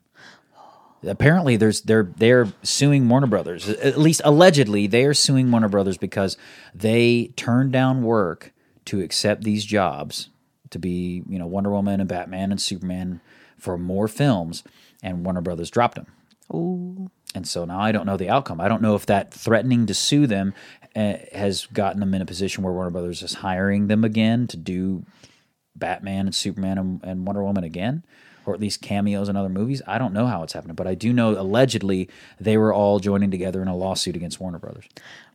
Apparently, 1.05 1.57
there's 1.57 1.83
they're 1.83 2.13
they're 2.17 2.53
suing 2.63 3.09
Warner 3.09 3.27
Brothers. 3.27 3.69
At 3.69 3.99
least 3.99 4.23
allegedly, 4.25 4.87
they 4.87 5.05
are 5.05 5.15
suing 5.15 5.51
Warner 5.51 5.69
Brothers 5.69 5.99
because 5.99 6.37
they 6.75 7.33
turned 7.37 7.73
down 7.73 8.05
work 8.05 8.53
to 8.85 9.01
accept 9.01 9.43
these 9.43 9.65
jobs 9.65 10.29
to 10.71 10.79
be, 10.79 11.23
you 11.29 11.39
know, 11.39 11.47
Wonder 11.47 11.71
Woman 11.71 12.01
and 12.01 12.09
Batman 12.09 12.53
and 12.53 12.61
Superman 12.61 13.21
for 13.59 13.77
more 13.77 14.09
films, 14.09 14.63
and 15.03 15.25
Warner 15.25 15.41
Brothers 15.41 15.71
dropped 15.71 15.97
them. 15.97 16.07
Ooh. 16.55 17.11
And 17.35 17.47
so 17.49 17.65
now 17.65 17.81
I 17.81 17.93
don't 17.93 18.07
know 18.07 18.17
the 18.17 18.29
outcome. 18.29 18.61
I 18.61 18.69
don't 18.69 18.83
know 18.83 18.95
if 18.95 19.07
that 19.07 19.33
threatening 19.33 19.87
to 19.87 19.95
sue 19.95 20.27
them 20.27 20.55
uh, 20.95 21.15
has 21.33 21.67
gotten 21.67 22.01
them 22.01 22.13
in 22.15 22.21
a 22.21 22.27
position 22.27 22.63
where 22.63 22.73
Warner 22.73 22.91
Brothers 22.91 23.23
is 23.23 23.35
hiring 23.35 23.89
them 23.89 24.05
again 24.05 24.47
to 24.49 24.57
do 24.57 25.05
Batman 25.75 26.27
and 26.27 26.35
Superman 26.35 26.79
and, 26.79 27.01
and 27.03 27.27
Wonder 27.27 27.43
Woman 27.43 27.65
again, 27.65 28.05
or 28.45 28.53
at 28.53 28.61
least 28.61 28.83
cameos 28.83 29.31
in 29.31 29.37
other 29.37 29.49
movies. 29.49 29.81
I 29.87 29.97
don't 29.97 30.13
know 30.13 30.27
how 30.27 30.43
it's 30.43 30.53
happening, 30.53 30.77
but 30.77 30.87
I 30.87 30.95
do 30.95 31.13
know 31.13 31.31
allegedly 31.31 32.11
they 32.39 32.59
were 32.59 32.75
all 32.75 32.99
joining 32.99 33.31
together 33.31 33.63
in 33.63 33.69
a 33.69 33.77
lawsuit 33.77 34.17
against 34.17 34.39
Warner 34.39 34.59
Brothers. 34.59 34.85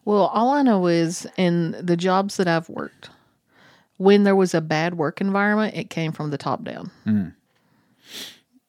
Well, 0.06 0.28
all 0.28 0.52
I 0.52 0.62
know 0.62 0.86
is 0.86 1.28
in 1.36 1.76
the 1.84 1.98
jobs 1.98 2.38
that 2.38 2.48
I've 2.48 2.70
worked, 2.70 3.10
when 3.98 4.24
there 4.24 4.36
was 4.36 4.54
a 4.54 4.62
bad 4.62 4.94
work 4.94 5.20
environment, 5.20 5.76
it 5.76 5.90
came 5.90 6.12
from 6.12 6.30
the 6.30 6.38
top 6.38 6.64
down. 6.64 6.92
Hmm. 7.04 7.30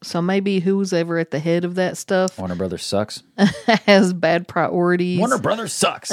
So 0.03 0.23
maybe 0.23 0.61
who's 0.61 0.93
ever 0.93 1.19
at 1.19 1.31
the 1.33 1.41
head 1.41 1.65
of 1.65 1.75
that 1.75 1.97
stuff 1.97 2.39
Warner 2.39 2.55
Brothers 2.55 2.85
sucks. 2.85 3.23
has 3.87 4.13
bad 4.13 4.47
priorities. 4.47 5.19
Warner 5.19 5.39
Brothers 5.39 5.73
sucks. 5.73 6.13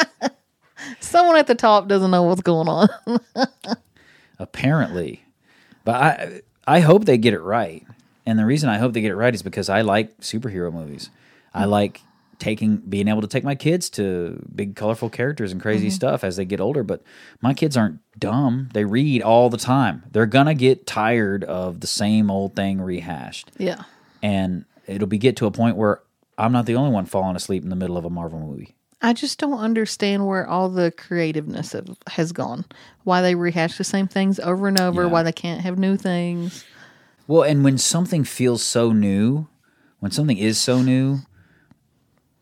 Someone 1.00 1.36
at 1.36 1.46
the 1.46 1.54
top 1.54 1.88
doesn't 1.88 2.10
know 2.10 2.22
what's 2.24 2.40
going 2.40 2.68
on. 2.68 2.88
apparently. 4.38 5.22
But 5.84 5.94
I 5.94 6.40
I 6.66 6.80
hope 6.80 7.04
they 7.04 7.18
get 7.18 7.34
it 7.34 7.40
right. 7.40 7.86
And 8.26 8.38
the 8.38 8.46
reason 8.46 8.68
I 8.68 8.78
hope 8.78 8.92
they 8.92 9.00
get 9.00 9.12
it 9.12 9.16
right 9.16 9.34
is 9.34 9.42
because 9.42 9.68
I 9.68 9.82
like 9.82 10.18
superhero 10.20 10.72
movies. 10.72 11.10
I 11.54 11.64
like 11.64 12.00
taking 12.40 12.78
being 12.78 13.06
able 13.06 13.20
to 13.20 13.28
take 13.28 13.44
my 13.44 13.54
kids 13.54 13.88
to 13.90 14.44
big 14.54 14.74
colorful 14.74 15.08
characters 15.08 15.52
and 15.52 15.60
crazy 15.60 15.88
mm-hmm. 15.88 15.94
stuff 15.94 16.24
as 16.24 16.36
they 16.36 16.44
get 16.44 16.60
older, 16.60 16.82
but 16.82 17.02
my 17.40 17.54
kids 17.54 17.76
aren't 17.76 18.00
dumb. 18.18 18.70
They 18.72 18.84
read 18.84 19.22
all 19.22 19.50
the 19.50 19.58
time. 19.58 20.02
They're 20.10 20.26
to 20.26 20.54
get 20.54 20.86
tired 20.86 21.44
of 21.44 21.80
the 21.80 21.86
same 21.86 22.30
old 22.30 22.56
thing 22.56 22.80
rehashed. 22.80 23.52
yeah. 23.58 23.84
And 24.22 24.64
it'll 24.86 25.06
be 25.06 25.18
get 25.18 25.36
to 25.36 25.46
a 25.46 25.50
point 25.50 25.76
where 25.76 26.02
I'm 26.36 26.52
not 26.52 26.66
the 26.66 26.74
only 26.74 26.90
one 26.90 27.06
falling 27.06 27.36
asleep 27.36 27.62
in 27.62 27.70
the 27.70 27.76
middle 27.76 27.96
of 27.96 28.04
a 28.04 28.10
Marvel 28.10 28.40
movie. 28.40 28.74
I 29.02 29.12
just 29.14 29.38
don't 29.38 29.58
understand 29.58 30.26
where 30.26 30.46
all 30.46 30.68
the 30.68 30.90
creativeness 30.90 31.74
of, 31.74 31.96
has 32.08 32.32
gone. 32.32 32.66
Why 33.04 33.22
they 33.22 33.34
rehash 33.34 33.78
the 33.78 33.84
same 33.84 34.08
things 34.08 34.38
over 34.38 34.68
and 34.68 34.78
over. 34.78 35.02
Yeah. 35.02 35.08
Why 35.08 35.22
they 35.22 35.32
can't 35.32 35.62
have 35.62 35.78
new 35.78 35.96
things. 35.96 36.64
Well, 37.26 37.42
and 37.42 37.64
when 37.64 37.78
something 37.78 38.24
feels 38.24 38.62
so 38.62 38.92
new, 38.92 39.48
when 40.00 40.10
something 40.10 40.36
is 40.36 40.58
so 40.58 40.82
new, 40.82 41.20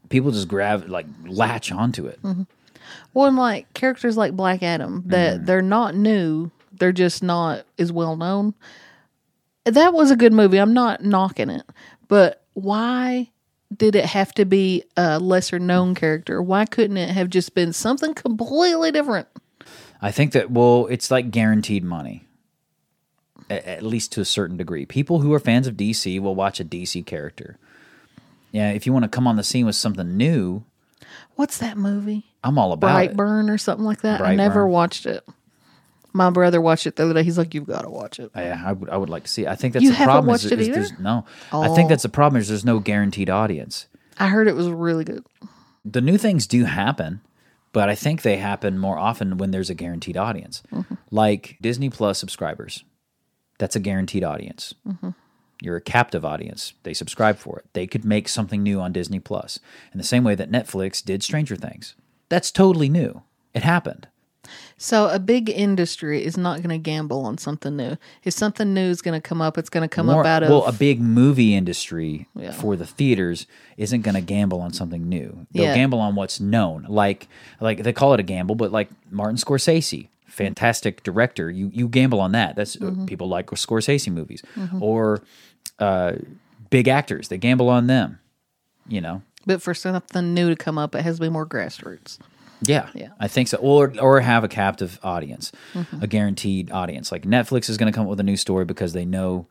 people 0.08 0.30
just 0.30 0.48
grab 0.48 0.88
like 0.88 1.06
latch 1.26 1.70
onto 1.72 2.06
it. 2.06 2.18
Well, 3.14 3.26
and 3.26 3.36
like 3.36 3.72
characters 3.74 4.16
like 4.16 4.32
Black 4.32 4.62
Adam, 4.62 5.02
that 5.06 5.36
Mm-hmm. 5.36 5.44
they're 5.46 5.62
not 5.62 5.94
new. 5.94 6.50
They're 6.72 6.92
just 6.92 7.22
not 7.22 7.64
as 7.78 7.90
well 7.92 8.16
known. 8.16 8.54
That 9.64 9.92
was 9.92 10.10
a 10.10 10.16
good 10.16 10.32
movie. 10.32 10.58
I'm 10.58 10.72
not 10.74 11.04
knocking 11.04 11.50
it, 11.50 11.64
but 12.08 12.42
why 12.54 13.30
did 13.76 13.94
it 13.94 14.06
have 14.06 14.32
to 14.34 14.44
be 14.46 14.84
a 14.96 15.18
lesser 15.18 15.58
known 15.58 15.94
character? 15.94 16.40
Why 16.40 16.64
couldn't 16.64 16.96
it 16.96 17.10
have 17.10 17.28
just 17.28 17.54
been 17.54 17.72
something 17.74 18.14
completely 18.14 18.90
different? 18.92 19.28
I 20.00 20.10
think 20.10 20.32
that 20.32 20.50
well, 20.50 20.86
it's 20.86 21.10
like 21.10 21.30
guaranteed 21.30 21.84
money. 21.84 22.24
At 23.50 23.82
least 23.82 24.12
to 24.12 24.20
a 24.20 24.26
certain 24.26 24.58
degree. 24.58 24.84
People 24.84 25.20
who 25.20 25.32
are 25.32 25.40
fans 25.40 25.66
of 25.66 25.74
DC 25.74 26.20
will 26.20 26.34
watch 26.34 26.60
a 26.60 26.64
DC 26.66 27.06
character. 27.06 27.56
Yeah, 28.52 28.70
if 28.70 28.86
you 28.86 28.92
want 28.92 29.04
to 29.04 29.08
come 29.08 29.26
on 29.26 29.36
the 29.36 29.44
scene 29.44 29.66
with 29.66 29.76
something 29.76 30.16
new, 30.16 30.64
What's 31.36 31.58
that 31.58 31.76
movie? 31.78 32.26
I'm 32.42 32.58
all 32.58 32.72
about 32.72 33.00
it. 33.04 33.16
Brightburn 33.16 33.48
or 33.48 33.58
something 33.58 33.84
like 33.84 34.00
that. 34.02 34.20
I 34.20 34.34
never 34.34 34.64
Brightburn. 34.64 34.70
watched 34.70 35.06
it. 35.06 35.24
My 36.12 36.30
brother 36.30 36.60
watched 36.60 36.86
it 36.86 36.96
the 36.96 37.04
other 37.04 37.14
day. 37.14 37.22
He's 37.22 37.38
like, 37.38 37.54
"You've 37.54 37.66
got 37.66 37.82
to 37.82 37.90
watch 37.90 38.18
it." 38.18 38.30
Yeah, 38.34 38.60
I 38.64 38.72
would, 38.72 38.88
I 38.90 38.96
would 38.96 39.08
like 39.10 39.22
to 39.24 39.28
see. 39.30 39.42
it. 39.44 39.48
I 39.48 39.54
think 39.54 39.74
that's 39.74 39.84
You 39.84 39.90
the 39.90 39.96
haven't 39.96 40.12
problem. 40.14 40.34
is- 40.34 40.42
watched 40.44 40.52
it 40.52 40.60
is 40.60 40.68
either? 40.68 40.74
there's- 40.80 40.98
no, 41.00 41.24
I 41.52 41.68
think 41.74 41.86
Oh. 41.86 41.88
that's 41.90 42.02
the 42.02 42.08
problem. 42.08 42.40
Is 42.40 42.48
there's 42.48 42.64
no 42.64 42.80
guaranteed 42.80 43.30
audience. 43.30 43.86
I 44.18 44.28
heard 44.28 44.48
it 44.48 44.56
was 44.56 44.68
really 44.68 45.04
good. 45.04 45.24
the 45.84 46.00
new 46.00 46.18
things 46.18 46.46
do 46.48 46.64
happen, 46.64 47.20
but 47.72 47.88
I 47.88 47.94
think 47.94 48.22
they 48.22 48.36
happen 48.38 48.78
more 48.78 48.98
often 48.98 49.38
when 49.38 49.52
there's 49.52 49.70
a 49.70 49.74
guaranteed 49.74 50.16
audience. 50.16 50.62
Mm-hmm. 50.72 50.94
Like 51.12 51.56
Disney 51.60 51.88
Plus 51.88 52.18
subscribers, 52.18 52.82
that's 53.58 53.76
a 53.76 53.80
guaranteed 53.80 54.24
audience. 54.24 54.74
Mm-hmm. 54.86 55.10
You're 55.60 55.76
a 55.76 55.80
captive 55.80 56.24
audience. 56.24 56.74
They 56.84 56.94
subscribe 56.94 57.36
for 57.38 57.58
it. 57.58 57.66
They 57.72 57.86
could 57.86 58.04
make 58.04 58.28
something 58.28 58.62
new 58.62 58.80
on 58.80 58.92
Disney 58.92 59.18
Plus 59.20 59.58
in 59.92 59.98
the 59.98 60.04
same 60.04 60.22
way 60.24 60.34
that 60.36 60.50
Netflix 60.52 61.04
did 61.04 61.22
Stranger 61.22 61.56
Things. 61.56 61.94
That's 62.28 62.50
totally 62.50 62.88
new. 62.88 63.22
It 63.54 63.62
happened. 63.64 64.06
So 64.78 65.08
a 65.08 65.18
big 65.18 65.50
industry 65.50 66.24
is 66.24 66.36
not 66.38 66.58
going 66.58 66.70
to 66.70 66.78
gamble 66.78 67.24
on 67.26 67.36
something 67.36 67.76
new. 67.76 67.96
If 68.24 68.32
something 68.32 68.72
new 68.72 68.88
is 68.88 69.02
going 69.02 69.20
to 69.20 69.26
come 69.28 69.42
up, 69.42 69.58
it's 69.58 69.68
going 69.68 69.82
to 69.86 69.94
come 69.94 70.06
More- 70.06 70.20
up 70.20 70.26
out 70.26 70.42
of 70.42 70.48
well, 70.50 70.64
a 70.64 70.72
big 70.72 71.00
movie 71.00 71.54
industry 71.54 72.28
Yeah. 72.34 72.52
for 72.52 72.76
the 72.76 72.86
theaters 72.86 73.46
isn't 73.76 74.02
going 74.02 74.14
to 74.14 74.20
gamble 74.22 74.60
on 74.60 74.72
something 74.72 75.06
new. 75.08 75.46
They'll 75.52 75.64
Yeah. 75.64 75.74
gamble 75.74 75.98
on 75.98 76.14
what's 76.14 76.40
known. 76.40 76.86
Like 76.88 77.28
like 77.60 77.82
they 77.82 77.92
call 77.92 78.14
it 78.14 78.20
a 78.20 78.22
gamble, 78.22 78.54
but 78.54 78.72
like 78.72 78.88
Martin 79.10 79.36
Scorsese, 79.36 80.08
fantastic 80.28 81.02
director. 81.02 81.50
You 81.50 81.70
you 81.74 81.88
gamble 81.88 82.20
on 82.20 82.32
that. 82.32 82.54
That's 82.56 82.76
Mm-hmm. 82.76 83.02
uh, 83.02 83.06
people 83.06 83.28
like 83.28 83.46
Scorsese 83.48 84.12
movies 84.12 84.42
or 84.80 85.22
uh, 85.78 86.12
big 86.70 86.86
actors. 86.88 87.28
They 87.28 87.38
gamble 87.38 87.68
on 87.68 87.86
them. 87.88 88.18
You 88.86 89.00
know. 89.00 89.22
But 89.46 89.62
for 89.62 89.74
something 89.74 90.34
new 90.34 90.50
to 90.50 90.56
come 90.56 90.78
up, 90.78 90.94
it 90.94 91.02
has 91.02 91.16
to 91.16 91.22
be 91.22 91.28
more 91.28 91.46
grassroots. 91.46 92.18
Yeah, 92.60 92.88
Yeah. 92.94 93.10
I 93.20 93.28
think 93.28 93.48
so. 93.48 93.56
Or 93.58 93.92
or 94.00 94.20
have 94.20 94.42
a 94.44 94.48
captive 94.48 94.98
audience, 95.02 95.52
Mm-hmm. 95.74 96.02
a 96.02 96.06
guaranteed 96.06 96.70
audience. 96.72 97.12
Like 97.12 97.22
Netflix 97.22 97.70
is 97.70 97.76
going 97.78 97.90
to 97.92 97.96
come 97.96 98.04
up 98.06 98.10
with 98.10 98.20
a 98.20 98.24
new 98.24 98.36
story 98.36 98.64
because 98.64 98.92
they 98.92 99.04
know 99.04 99.46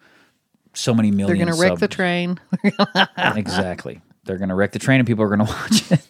so 0.73 0.93
many 0.93 1.11
1000000 1.11 1.25
They're 1.27 1.35
going 1.35 1.47
to 1.47 1.59
wreck 1.61 1.79
the 1.79 1.87
train. 1.87 2.39
exactly. 3.17 4.01
They're 4.25 4.37
going 4.37 4.49
to 4.49 4.55
wreck 4.55 4.71
the 4.73 4.79
train 4.79 4.99
and 4.99 5.07
people 5.07 5.23
are 5.23 5.35
going 5.35 5.39
to 5.47 5.53
watch 5.53 5.91
it. 5.91 6.07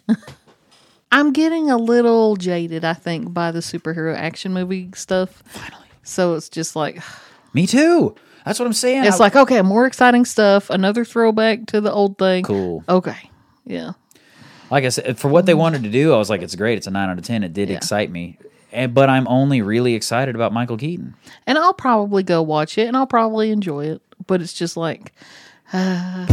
I'm 1.10 1.32
getting 1.32 1.70
a 1.70 1.76
little 1.76 2.36
jaded, 2.36 2.84
I 2.84 2.92
think, 2.94 3.32
by 3.32 3.50
the 3.50 3.60
superhero 3.60 4.14
action 4.14 4.52
movie 4.52 4.90
stuff. 4.94 5.42
Finally. 5.46 5.86
So 6.02 6.34
it's 6.34 6.48
just 6.48 6.76
like 6.76 7.00
Me 7.54 7.66
too. 7.66 8.14
That's 8.44 8.58
what 8.58 8.66
I'm 8.66 8.72
saying. 8.72 9.04
it's 9.04 9.16
I- 9.20 9.24
like 9.24 9.36
okay, 9.36 9.62
more 9.62 9.86
exciting 9.86 10.24
stuff. 10.24 10.70
Another 10.70 11.04
throwback 11.04 11.66
to 11.66 11.80
the 11.80 11.92
old 11.92 12.18
thing. 12.18 12.44
cool. 12.44 12.82
Okay, 12.88 13.30
yeah, 13.66 13.92
Like 14.70 14.84
I 14.84 14.88
said, 14.90 15.18
for 15.18 15.28
what 15.28 15.44
they 15.46 15.54
wanted 15.54 15.82
to 15.84 15.90
do, 15.90 16.14
I 16.14 16.16
was 16.18 16.30
like, 16.30 16.40
it's 16.42 16.54
great. 16.54 16.78
It's 16.78 16.86
a 16.86 16.90
nine 16.90 17.08
out 17.10 17.18
of 17.18 17.24
ten. 17.24 17.42
It 17.42 17.52
did 17.52 17.68
Yeah. 17.68 17.76
excite 17.76 18.10
me, 18.10 18.38
and, 18.72 18.94
but 18.94 19.10
I'm 19.10 19.26
only 19.28 19.60
really 19.62 19.94
excited 19.94 20.34
about 20.34 20.52
Michael 20.52 20.76
Keaton. 20.78 21.14
And 21.46 21.58
I'll 21.58 21.74
probably 21.74 22.22
go 22.22 22.40
watch 22.42 22.78
it 22.78 22.86
and 22.88 22.96
I'll 22.96 23.06
probably 23.06 23.50
enjoy 23.50 23.86
it. 23.86 24.02
But 24.26 24.40
it's 24.40 24.52
just 24.54 24.76
like, 24.76 25.12
uh, 25.72 26.26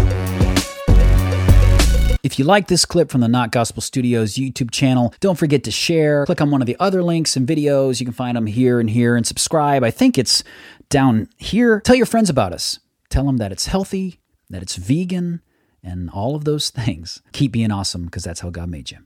If 2.26 2.40
you 2.40 2.46
like 2.46 2.66
this 2.66 2.86
clip 2.86 3.12
from 3.12 3.22
the 3.22 3.28
Not 3.28 3.52
Gospel 3.52 3.84
Studios 3.84 4.34
YouTube 4.34 4.72
channel, 4.72 5.14
don't 5.20 5.38
forget 5.38 5.64
to 5.66 5.70
share. 5.70 6.26
Click 6.26 6.42
on 6.42 6.50
one 6.50 6.60
of 6.60 6.66
the 6.66 6.76
other 6.80 7.04
links 7.04 7.38
and 7.38 7.48
videos. 7.48 8.00
You 8.00 8.08
can 8.08 8.16
find 8.16 8.36
them 8.36 8.48
here 8.48 8.80
and 8.80 8.90
here 8.90 9.16
and 9.16 9.28
subscribe. 9.28 9.84
I 9.84 9.92
think 9.92 10.18
it's 10.18 10.44
down 10.90 11.30
here. 11.38 11.82
Tell 11.82 11.96
your 11.96 12.08
friends 12.08 12.32
about 12.32 12.52
us. 12.52 12.80
Tell 13.10 13.26
them 13.26 13.38
that 13.38 13.52
it's 13.52 13.68
healthy, 13.68 14.22
that 14.50 14.64
it's 14.64 14.76
vegan, 14.76 15.44
and 15.84 16.10
all 16.10 16.36
of 16.36 16.46
those 16.46 16.70
things. 16.72 17.22
Keep 17.32 17.52
being 17.52 17.70
awesome 17.70 18.06
because 18.06 18.24
that's 18.24 18.40
how 18.40 18.50
God 18.50 18.70
made 18.70 18.90
you. 18.90 18.98